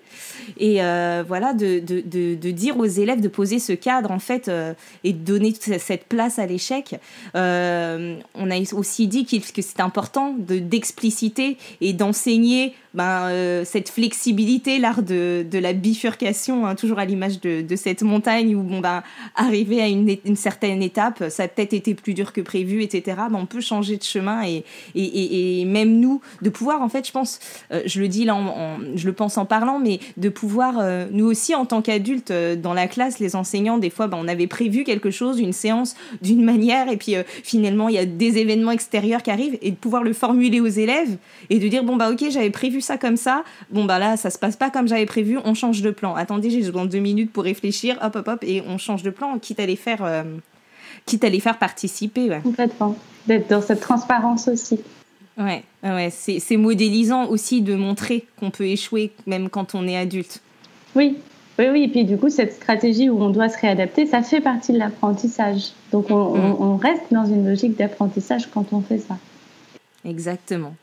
Et 0.58 0.84
euh, 0.84 1.24
voilà, 1.28 1.54
de, 1.54 1.80
de, 1.80 2.52
dire 2.52 2.78
aux 2.78 2.86
élèves 2.86 3.22
de 3.22 3.28
poser 3.28 3.60
ce 3.60 3.74
cadre 3.74 4.12
en 4.12 4.20
fait 4.20 4.48
euh, 4.48 4.74
et 5.04 5.14
de 5.14 5.20
donner 5.20 5.54
cette 5.54 6.06
place 6.06 6.40
à 6.40 6.46
l'échec. 6.46 7.00
Euh, 7.36 8.18
on 8.36 8.52
a 8.52 8.58
aussi 8.74 9.08
dit 9.08 9.26
que 9.26 9.62
c'est 9.62 9.80
important 9.80 10.36
d'expliciter 10.38 11.58
et 11.82 11.94
d'enseigner 11.94 12.74
ben, 12.94 13.30
euh, 13.30 13.64
cette 13.66 13.90
flexibilité, 13.90 14.78
l'art 14.78 15.02
de, 15.02 15.46
de, 15.50 15.60
la 15.60 15.72
bifurcation, 15.72 16.66
hein, 16.66 16.76
toujours 16.76 17.00
à 17.00 17.06
l'image 17.06 17.40
de, 17.40 17.62
de, 17.62 17.76
cette 17.76 18.02
montagne 18.02 18.54
où, 18.56 18.64
bon, 18.64 18.80
ben, 18.80 19.02
arriver 19.36 19.82
à 19.82 19.88
une, 19.88 20.18
une, 20.26 20.36
certaine 20.36 20.84
étape, 20.84 21.24
ça 21.30 21.44
a 21.44 21.48
peut-être 21.48 21.74
été 21.74 21.94
plus 21.94 22.14
dur 22.14 22.34
que 22.34 22.42
prévu, 22.42 22.84
etc. 22.84 23.18
Ben, 23.30 23.38
on 23.40 23.46
peut 23.46 23.62
changer 23.62 23.96
de 23.96 24.04
chemin 24.04 24.44
et, 24.46 24.66
et, 24.94 25.62
et, 25.62 25.66
même 25.66 26.00
nous, 26.00 26.22
de 26.42 26.50
pouvoir, 26.50 26.82
en 26.82 26.90
fait, 26.90 27.08
je 27.08 27.14
pense, 27.14 27.40
euh, 27.72 27.82
je 27.86 28.02
le 28.02 28.10
dis 28.10 28.26
là, 28.26 28.36
en, 28.36 28.78
je 28.96 29.08
le 29.08 29.14
pense 29.14 29.38
en 29.38 29.46
parlant, 29.46 29.80
mais 29.80 30.00
de 30.18 30.28
pouvoir, 30.28 30.76
euh, 30.80 31.08
nous 31.12 31.26
aussi, 31.26 31.56
en 31.56 31.66
tant 31.66 31.82
qu'adultes, 31.82 32.32
dans 32.32 32.74
la 32.74 32.88
classe, 32.88 33.20
les 33.20 33.38
enseignants, 33.38 33.78
des 33.78 33.90
fois, 33.90 34.08
ben, 34.08 34.18
on 34.20 34.28
avait 34.28 34.48
prévu 34.48 34.84
quelque 34.84 35.12
chose, 35.12 35.40
une 35.40 35.54
séance 35.54 35.96
d'une 36.22 36.44
manière, 36.44 36.90
et 36.90 36.98
puis 36.98 37.16
finalement, 37.44 37.88
il 37.88 37.96
y 37.96 38.00
a 38.00 38.06
des 38.06 38.38
événements 38.38 38.72
extérieurs 38.72 39.24
qui 39.24 39.32
arrivent, 39.32 39.58
et 39.62 39.72
de 39.72 39.76
pouvoir 39.76 40.04
le 40.04 40.12
formuler 40.12 40.60
aux 40.60 40.68
élèves 40.68 41.18
et 41.50 41.60
de 41.60 41.68
dire, 41.68 41.84
bon, 41.84 41.96
bah, 41.96 42.12
ok, 42.12 42.26
j'avais 42.30 42.50
prévu 42.50 42.81
ça 42.82 42.98
comme 42.98 43.18
ça. 43.18 43.44
Bon, 43.70 43.86
bah 43.86 44.00
là, 44.00 44.18
ça 44.18 44.30
se 44.30 44.38
passe 44.38 44.56
pas 44.56 44.70
comme 44.70 44.88
j'avais 44.88 45.06
prévu. 45.06 45.38
On 45.44 45.54
change 45.54 45.82
de 45.82 45.92
plan. 45.92 46.16
Attendez, 46.16 46.50
j'ai 46.50 46.60
besoin 46.60 46.86
de 46.86 46.90
deux 46.90 47.00
minutes 47.00 47.32
pour 47.32 47.44
réfléchir. 47.44 47.98
Hop, 48.02 48.16
hop, 48.16 48.28
hop. 48.28 48.44
Et 48.44 48.62
on 48.68 48.78
change 48.78 49.04
de 49.04 49.10
plan, 49.10 49.38
quitte 49.40 49.60
à 49.60 49.66
les 49.66 49.76
faire, 49.76 50.04
euh, 50.04 50.24
quitte 51.06 51.24
à 51.24 51.30
les 51.30 51.40
faire 51.40 51.58
participer. 51.58 52.30
Ouais. 52.30 52.42
Complètement. 52.42 52.96
D'être 53.28 53.50
dans 53.50 53.62
cette 53.62 53.82
transparence 53.82 54.48
aussi. 54.48 54.80
Ouais, 55.38 55.64
ouais 55.84 56.10
c'est 56.12 56.58
modélisant 56.58 57.28
aussi 57.28 57.62
de 57.62 57.76
montrer 57.76 58.26
qu'on 58.40 58.52
peut 58.52 58.66
échouer 58.66 59.12
même 59.26 59.50
quand 59.50 59.76
on 59.76 59.88
est 59.88 59.98
adulte. 59.98 60.42
Oui, 60.96 61.18
oui, 61.58 61.66
oui. 61.72 61.84
Et 61.84 61.88
puis 61.88 62.04
du 62.04 62.18
coup, 62.18 62.30
cette 62.30 62.54
stratégie 62.54 63.10
où 63.10 63.22
on 63.22 63.30
doit 63.30 63.50
se 63.50 63.58
réadapter, 63.60 64.06
ça 64.06 64.22
fait 64.22 64.42
partie 64.42 64.74
de 64.74 64.78
l'apprentissage. 64.78 65.72
Donc 65.92 66.10
on, 66.10 66.16
on, 66.16 66.78
reste 66.78 67.04
dans 67.12 67.26
une 67.26 67.48
logique 67.48 67.78
d'apprentissage 67.78 68.48
quand 68.54 68.74
on 68.74 68.82
fait 68.82 69.00
ça. 69.00 69.18
Exactement. 70.04 70.74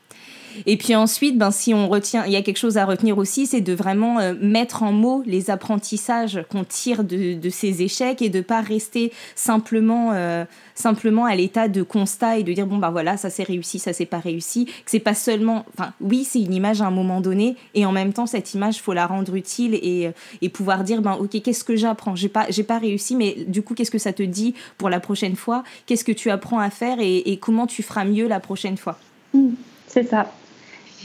Et 0.66 0.76
puis 0.76 0.94
ensuite, 0.94 1.38
ben, 1.38 1.50
si 1.50 1.74
on 1.74 1.88
retient, 1.88 2.24
il 2.26 2.32
y 2.32 2.36
a 2.36 2.42
quelque 2.42 2.58
chose 2.58 2.78
à 2.78 2.84
retenir 2.84 3.18
aussi, 3.18 3.46
c'est 3.46 3.60
de 3.60 3.72
vraiment 3.72 4.18
euh, 4.18 4.34
mettre 4.40 4.82
en 4.82 4.92
mots 4.92 5.22
les 5.26 5.50
apprentissages 5.50 6.44
qu'on 6.50 6.64
tire 6.64 7.04
de, 7.04 7.34
de, 7.34 7.50
ces 7.50 7.82
échecs 7.82 8.22
et 8.22 8.28
de 8.28 8.40
pas 8.40 8.60
rester 8.60 9.12
simplement, 9.34 10.12
euh, 10.12 10.44
simplement 10.74 11.24
à 11.24 11.34
l'état 11.34 11.68
de 11.68 11.82
constat 11.82 12.38
et 12.38 12.42
de 12.42 12.52
dire 12.52 12.66
bon 12.66 12.78
ben 12.78 12.90
voilà, 12.90 13.16
ça 13.16 13.30
s'est 13.30 13.42
réussi, 13.42 13.78
ça 13.78 13.92
s'est 13.92 14.06
pas 14.06 14.18
réussi. 14.18 14.66
Que 14.66 14.72
c'est 14.86 14.98
pas 14.98 15.14
seulement, 15.14 15.64
enfin 15.74 15.92
oui, 16.00 16.24
c'est 16.24 16.40
une 16.40 16.54
image 16.54 16.82
à 16.82 16.86
un 16.86 16.90
moment 16.90 17.20
donné 17.20 17.56
et 17.74 17.86
en 17.86 17.92
même 17.92 18.12
temps 18.12 18.26
cette 18.26 18.54
image 18.54 18.80
faut 18.80 18.92
la 18.92 19.06
rendre 19.06 19.34
utile 19.34 19.74
et, 19.74 20.10
et 20.42 20.48
pouvoir 20.48 20.84
dire 20.84 21.02
ben 21.02 21.14
ok 21.14 21.42
qu'est-ce 21.42 21.64
que 21.64 21.76
j'apprends, 21.76 22.16
j'ai 22.16 22.28
pas 22.28 22.46
j'ai 22.50 22.62
pas 22.62 22.78
réussi, 22.78 23.16
mais 23.16 23.36
du 23.46 23.62
coup 23.62 23.74
qu'est-ce 23.74 23.90
que 23.90 23.98
ça 23.98 24.12
te 24.12 24.22
dit 24.22 24.54
pour 24.76 24.90
la 24.90 25.00
prochaine 25.00 25.36
fois, 25.36 25.62
qu'est-ce 25.86 26.04
que 26.04 26.12
tu 26.12 26.30
apprends 26.30 26.58
à 26.58 26.70
faire 26.70 27.00
et, 27.00 27.18
et 27.18 27.38
comment 27.38 27.66
tu 27.66 27.82
feras 27.82 28.04
mieux 28.04 28.28
la 28.28 28.40
prochaine 28.40 28.76
fois? 28.76 28.98
Mmh, 29.34 29.50
c'est 29.86 30.04
ça. 30.04 30.30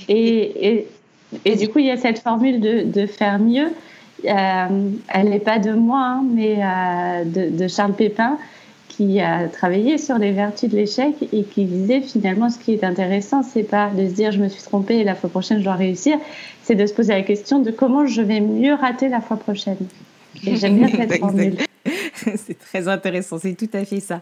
Et, 0.09 0.87
et, 1.45 1.55
du 1.55 1.69
coup, 1.69 1.79
il 1.79 1.85
y 1.85 1.91
a 1.91 1.97
cette 1.97 2.19
formule 2.19 2.59
de, 2.59 2.83
de 2.83 3.05
faire 3.05 3.39
mieux. 3.39 3.69
Euh, 4.25 4.89
elle 5.09 5.29
n'est 5.29 5.39
pas 5.39 5.59
de 5.59 5.71
moi, 5.71 5.99
hein, 5.99 6.23
mais 6.33 6.57
euh, 6.59 7.23
de, 7.25 7.57
de, 7.57 7.67
Charles 7.67 7.93
Pépin, 7.93 8.37
qui 8.87 9.19
a 9.19 9.47
travaillé 9.47 9.97
sur 9.97 10.17
les 10.17 10.31
vertus 10.31 10.69
de 10.69 10.75
l'échec 10.75 11.15
et 11.33 11.43
qui 11.43 11.65
disait 11.65 12.01
finalement 12.01 12.49
ce 12.49 12.57
qui 12.57 12.73
est 12.73 12.83
intéressant, 12.83 13.43
c'est 13.43 13.63
pas 13.63 13.89
de 13.89 14.07
se 14.07 14.13
dire 14.13 14.31
je 14.31 14.39
me 14.39 14.47
suis 14.47 14.61
trompé 14.61 14.99
et 14.99 15.03
la 15.03 15.15
fois 15.15 15.29
prochaine 15.29 15.59
je 15.59 15.63
dois 15.63 15.73
réussir, 15.73 16.17
c'est 16.61 16.75
de 16.75 16.85
se 16.85 16.93
poser 16.93 17.13
la 17.13 17.23
question 17.23 17.59
de 17.59 17.71
comment 17.71 18.05
je 18.05 18.21
vais 18.21 18.39
mieux 18.39 18.75
rater 18.75 19.09
la 19.09 19.19
fois 19.19 19.37
prochaine. 19.37 19.77
Et 20.45 20.55
j'aime 20.55 20.77
bien 20.77 20.87
cette 20.87 21.17
formule. 21.17 21.57
c'est 22.35 22.57
très 22.57 22.87
intéressant, 22.87 23.39
c'est 23.39 23.55
tout 23.55 23.69
à 23.73 23.85
fait 23.85 23.99
ça. 23.99 24.21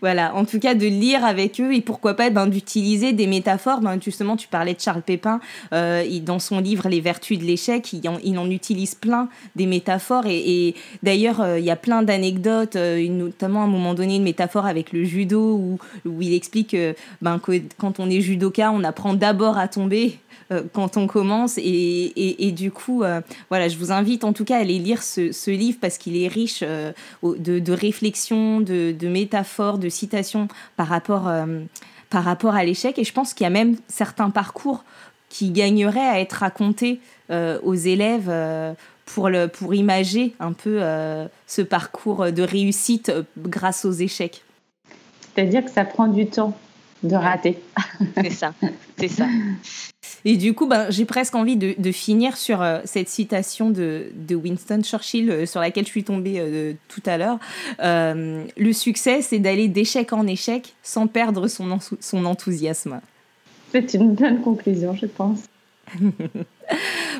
Voilà, 0.00 0.34
en 0.34 0.44
tout 0.44 0.58
cas 0.58 0.74
de 0.74 0.86
lire 0.86 1.24
avec 1.24 1.60
eux 1.60 1.74
et 1.74 1.80
pourquoi 1.80 2.14
pas 2.14 2.30
ben, 2.30 2.46
d'utiliser 2.46 3.12
des 3.12 3.26
métaphores. 3.26 3.80
Ben, 3.80 4.00
justement, 4.00 4.36
tu 4.36 4.48
parlais 4.48 4.74
de 4.74 4.80
Charles 4.80 5.02
Pépin, 5.02 5.40
euh, 5.72 6.04
dans 6.20 6.38
son 6.38 6.60
livre 6.60 6.88
Les 6.88 7.00
vertus 7.00 7.38
de 7.38 7.44
l'échec, 7.44 7.92
il, 7.92 8.38
en 8.38 8.50
utilise 8.50 8.94
plein 8.94 9.28
des 9.56 9.66
métaphores 9.66 10.26
et, 10.26 10.74
d'ailleurs 11.02 11.40
euh, 11.40 11.58
il 11.58 11.64
y 11.64 11.70
a 11.70 11.76
plein 11.76 12.02
d'anecdotes, 12.02 12.76
euh, 12.76 13.06
notamment 13.08 13.62
à 13.62 13.64
un 13.64 13.68
moment 13.68 13.94
donné 13.94 14.16
une 14.16 14.22
métaphore 14.22 14.66
avec 14.66 14.92
le 14.92 15.04
judo 15.04 15.54
où, 15.54 15.78
où 16.04 16.22
il 16.22 16.34
explique 16.34 16.76
ben, 17.20 17.38
que 17.38 17.60
quand 17.78 18.00
on 18.00 18.08
est 18.08 18.20
judoka, 18.20 18.70
on 18.72 18.84
apprend 18.84 19.14
d'abord 19.14 19.58
à 19.58 19.68
tomber 19.68 20.18
quand 20.72 20.96
on 20.96 21.06
commence. 21.06 21.58
Et, 21.58 22.46
et, 22.46 22.52
du 22.52 22.70
coup, 22.70 23.02
euh, 23.02 23.20
voilà, 23.48 23.68
je 23.68 23.76
vous 23.76 23.92
invite 23.92 24.24
en 24.24 24.32
tout 24.32 24.44
cas 24.44 24.56
à 24.56 24.60
aller 24.60 24.78
lire 24.78 25.02
ce, 25.02 25.32
ce 25.32 25.50
livre 25.50 25.78
parce 25.80 25.98
qu'il 25.98 26.16
est 26.16 26.28
riche 26.28 26.60
euh, 26.62 26.92
de, 27.22 27.58
de 27.58 27.72
réflexions, 27.72 28.60
de, 28.60 28.92
de, 28.92 29.08
métaphores, 29.08 29.78
de 29.78 29.88
citations 29.88 30.48
par 30.76 30.88
rapport, 30.88 31.30
par 32.10 32.24
rapport 32.24 32.54
à 32.54 32.64
l'échec. 32.64 32.98
Et 32.98 33.04
je 33.04 33.12
pense 33.12 33.34
qu'il 33.34 33.44
y 33.44 33.46
a 33.46 33.50
même 33.50 33.76
certains 33.88 34.30
parcours 34.30 34.84
qui 35.28 35.50
gagneraient 35.50 36.00
à 36.00 36.20
être 36.20 36.32
racontés 36.32 37.00
aux 37.30 37.74
élèves 37.74 38.30
pour, 39.06 39.30
le, 39.30 39.48
pour 39.48 39.74
imager 39.74 40.34
un 40.40 40.52
peu 40.52 40.80
ce 41.46 41.62
parcours 41.62 42.30
de 42.32 42.42
réussite 42.42 43.12
grâce 43.38 43.84
aux 43.84 43.92
échecs. 43.92 44.44
C'est-à-dire 45.34 45.64
que 45.64 45.70
ça 45.70 45.84
prend 45.84 46.08
du 46.08 46.26
temps 46.26 46.56
de 47.02 47.16
rater. 47.16 47.58
C'est 48.16 48.30
ça, 48.30 48.54
c'est 48.98 49.08
ça. 49.08 49.26
Et 50.24 50.36
du 50.36 50.54
coup, 50.54 50.66
ben, 50.66 50.86
j'ai 50.90 51.04
presque 51.04 51.34
envie 51.34 51.56
de, 51.56 51.74
de 51.76 51.92
finir 51.92 52.36
sur 52.36 52.62
euh, 52.62 52.80
cette 52.84 53.08
citation 53.08 53.70
de, 53.70 54.06
de, 54.14 54.34
Winston 54.36 54.82
Churchill 54.82 55.30
euh, 55.30 55.46
sur 55.46 55.60
laquelle 55.60 55.84
je 55.84 55.90
suis 55.90 56.04
tombée 56.04 56.36
euh, 56.38 56.74
tout 56.88 57.02
à 57.06 57.18
l'heure. 57.18 57.38
le 57.80 58.72
succès, 58.72 59.22
c'est 59.22 59.38
d'aller 59.38 59.68
d'échec 59.68 60.12
en 60.12 60.26
échec 60.26 60.74
sans 60.82 61.06
perdre 61.06 61.48
son, 61.48 61.78
son 62.00 62.24
enthousiasme. 62.24 63.00
C'est 63.72 63.94
une 63.94 64.14
bonne 64.14 64.40
conclusion, 64.40 64.94
je 64.94 65.06
pense. 65.06 65.40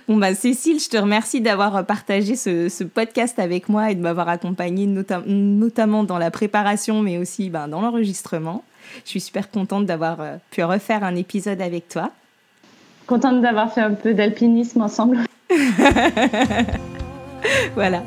bon 0.09 0.17
bah 0.17 0.35
Cécile, 0.35 0.79
je 0.79 0.89
te 0.89 0.97
remercie 0.97 1.41
d'avoir 1.41 1.85
partagé 1.85 2.37
ce, 2.37 2.69
ce, 2.69 2.85
podcast 2.85 3.39
avec 3.39 3.69
moi 3.69 3.91
et 3.91 3.95
de 3.95 4.01
m'avoir 4.01 4.29
accompagnée 4.29 4.87
notamment 4.87 6.05
dans 6.05 6.17
la 6.17 6.31
préparation 6.31 7.03
mais 7.03 7.19
aussi 7.19 7.51
ben, 7.51 7.69
dans 7.69 7.81
l'enregistrement. 7.81 8.65
Je 9.05 9.11
suis 9.11 9.21
super 9.21 9.51
contente 9.51 9.85
d'avoir 9.85 10.19
pu 10.51 10.63
refaire 10.63 11.03
un 11.03 11.17
épisode 11.17 11.61
avec 11.61 11.89
toi 11.89 12.13
contente 13.07 13.41
d'avoir 13.41 13.73
fait 13.73 13.81
un 13.81 13.95
peu 13.95 14.15
d'alpinisme 14.15 14.83
ensemble. 14.83 15.19
voilà. 17.75 18.03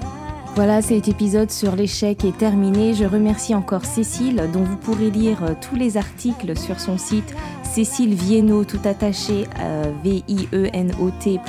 Voilà, 0.55 0.81
cet 0.81 1.09
épisode 1.09 1.51
sur 1.51 1.75
l'échec 1.75 2.23
est 2.23 2.37
terminé. 2.37 2.93
Je 2.93 3.03
remercie 3.03 3.53
encore 3.53 3.83
Cécile, 3.83 4.41
dont 4.53 4.63
vous 4.63 4.77
pourrez 4.77 5.09
lire 5.09 5.43
euh, 5.43 5.53
tous 5.59 5.75
les 5.75 5.97
articles 5.97 6.57
sur 6.57 6.79
son 6.79 6.97
site 6.97 7.35
Cécile 7.63 8.13
Vienno, 8.13 8.63
tout 8.63 8.79
attaché, 8.85 9.47
euh, 9.59 9.91
V-I-E-N-O-T.fr. 10.01 11.45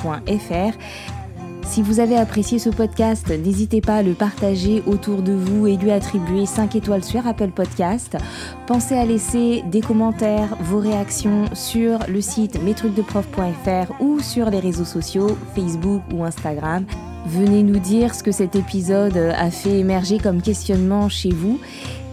Si 1.67 1.81
vous 1.81 1.99
avez 1.99 2.15
apprécié 2.15 2.59
ce 2.59 2.69
podcast, 2.69 3.29
n'hésitez 3.29 3.81
pas 3.81 3.97
à 3.97 4.01
le 4.01 4.13
partager 4.13 4.81
autour 4.87 5.21
de 5.21 5.33
vous 5.33 5.67
et 5.67 5.75
lui 5.75 5.91
attribuer 5.91 6.45
5 6.45 6.75
étoiles 6.75 7.03
sur 7.03 7.27
Apple 7.27 7.49
Podcast. 7.49 8.17
Pensez 8.65 8.95
à 8.95 9.05
laisser 9.05 9.63
des 9.69 9.81
commentaires, 9.81 10.55
vos 10.61 10.79
réactions 10.79 11.45
sur 11.53 11.99
le 12.07 12.21
site 12.21 12.63
mestrucsdeprof.fr 12.63 14.01
ou 14.01 14.19
sur 14.21 14.49
les 14.49 14.59
réseaux 14.59 14.85
sociaux, 14.85 15.37
Facebook 15.55 16.01
ou 16.13 16.23
Instagram. 16.23 16.85
Venez 17.27 17.63
nous 17.63 17.79
dire 17.79 18.15
ce 18.15 18.23
que 18.23 18.31
cet 18.31 18.55
épisode 18.55 19.17
a 19.17 19.51
fait 19.51 19.79
émerger 19.79 20.17
comme 20.17 20.41
questionnement 20.41 21.09
chez 21.09 21.31
vous. 21.31 21.59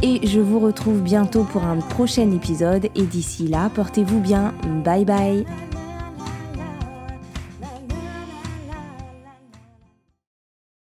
Et 0.03 0.27
je 0.27 0.41
vous 0.41 0.59
retrouve 0.59 1.01
bientôt 1.01 1.45
pour 1.45 1.63
un 1.63 1.77
prochain 1.77 2.31
épisode. 2.33 2.87
Et 2.97 3.03
d'ici 3.05 3.47
là, 3.47 3.71
portez-vous 3.73 4.19
bien. 4.19 4.53
Bye 4.85 5.05
bye 5.05 5.47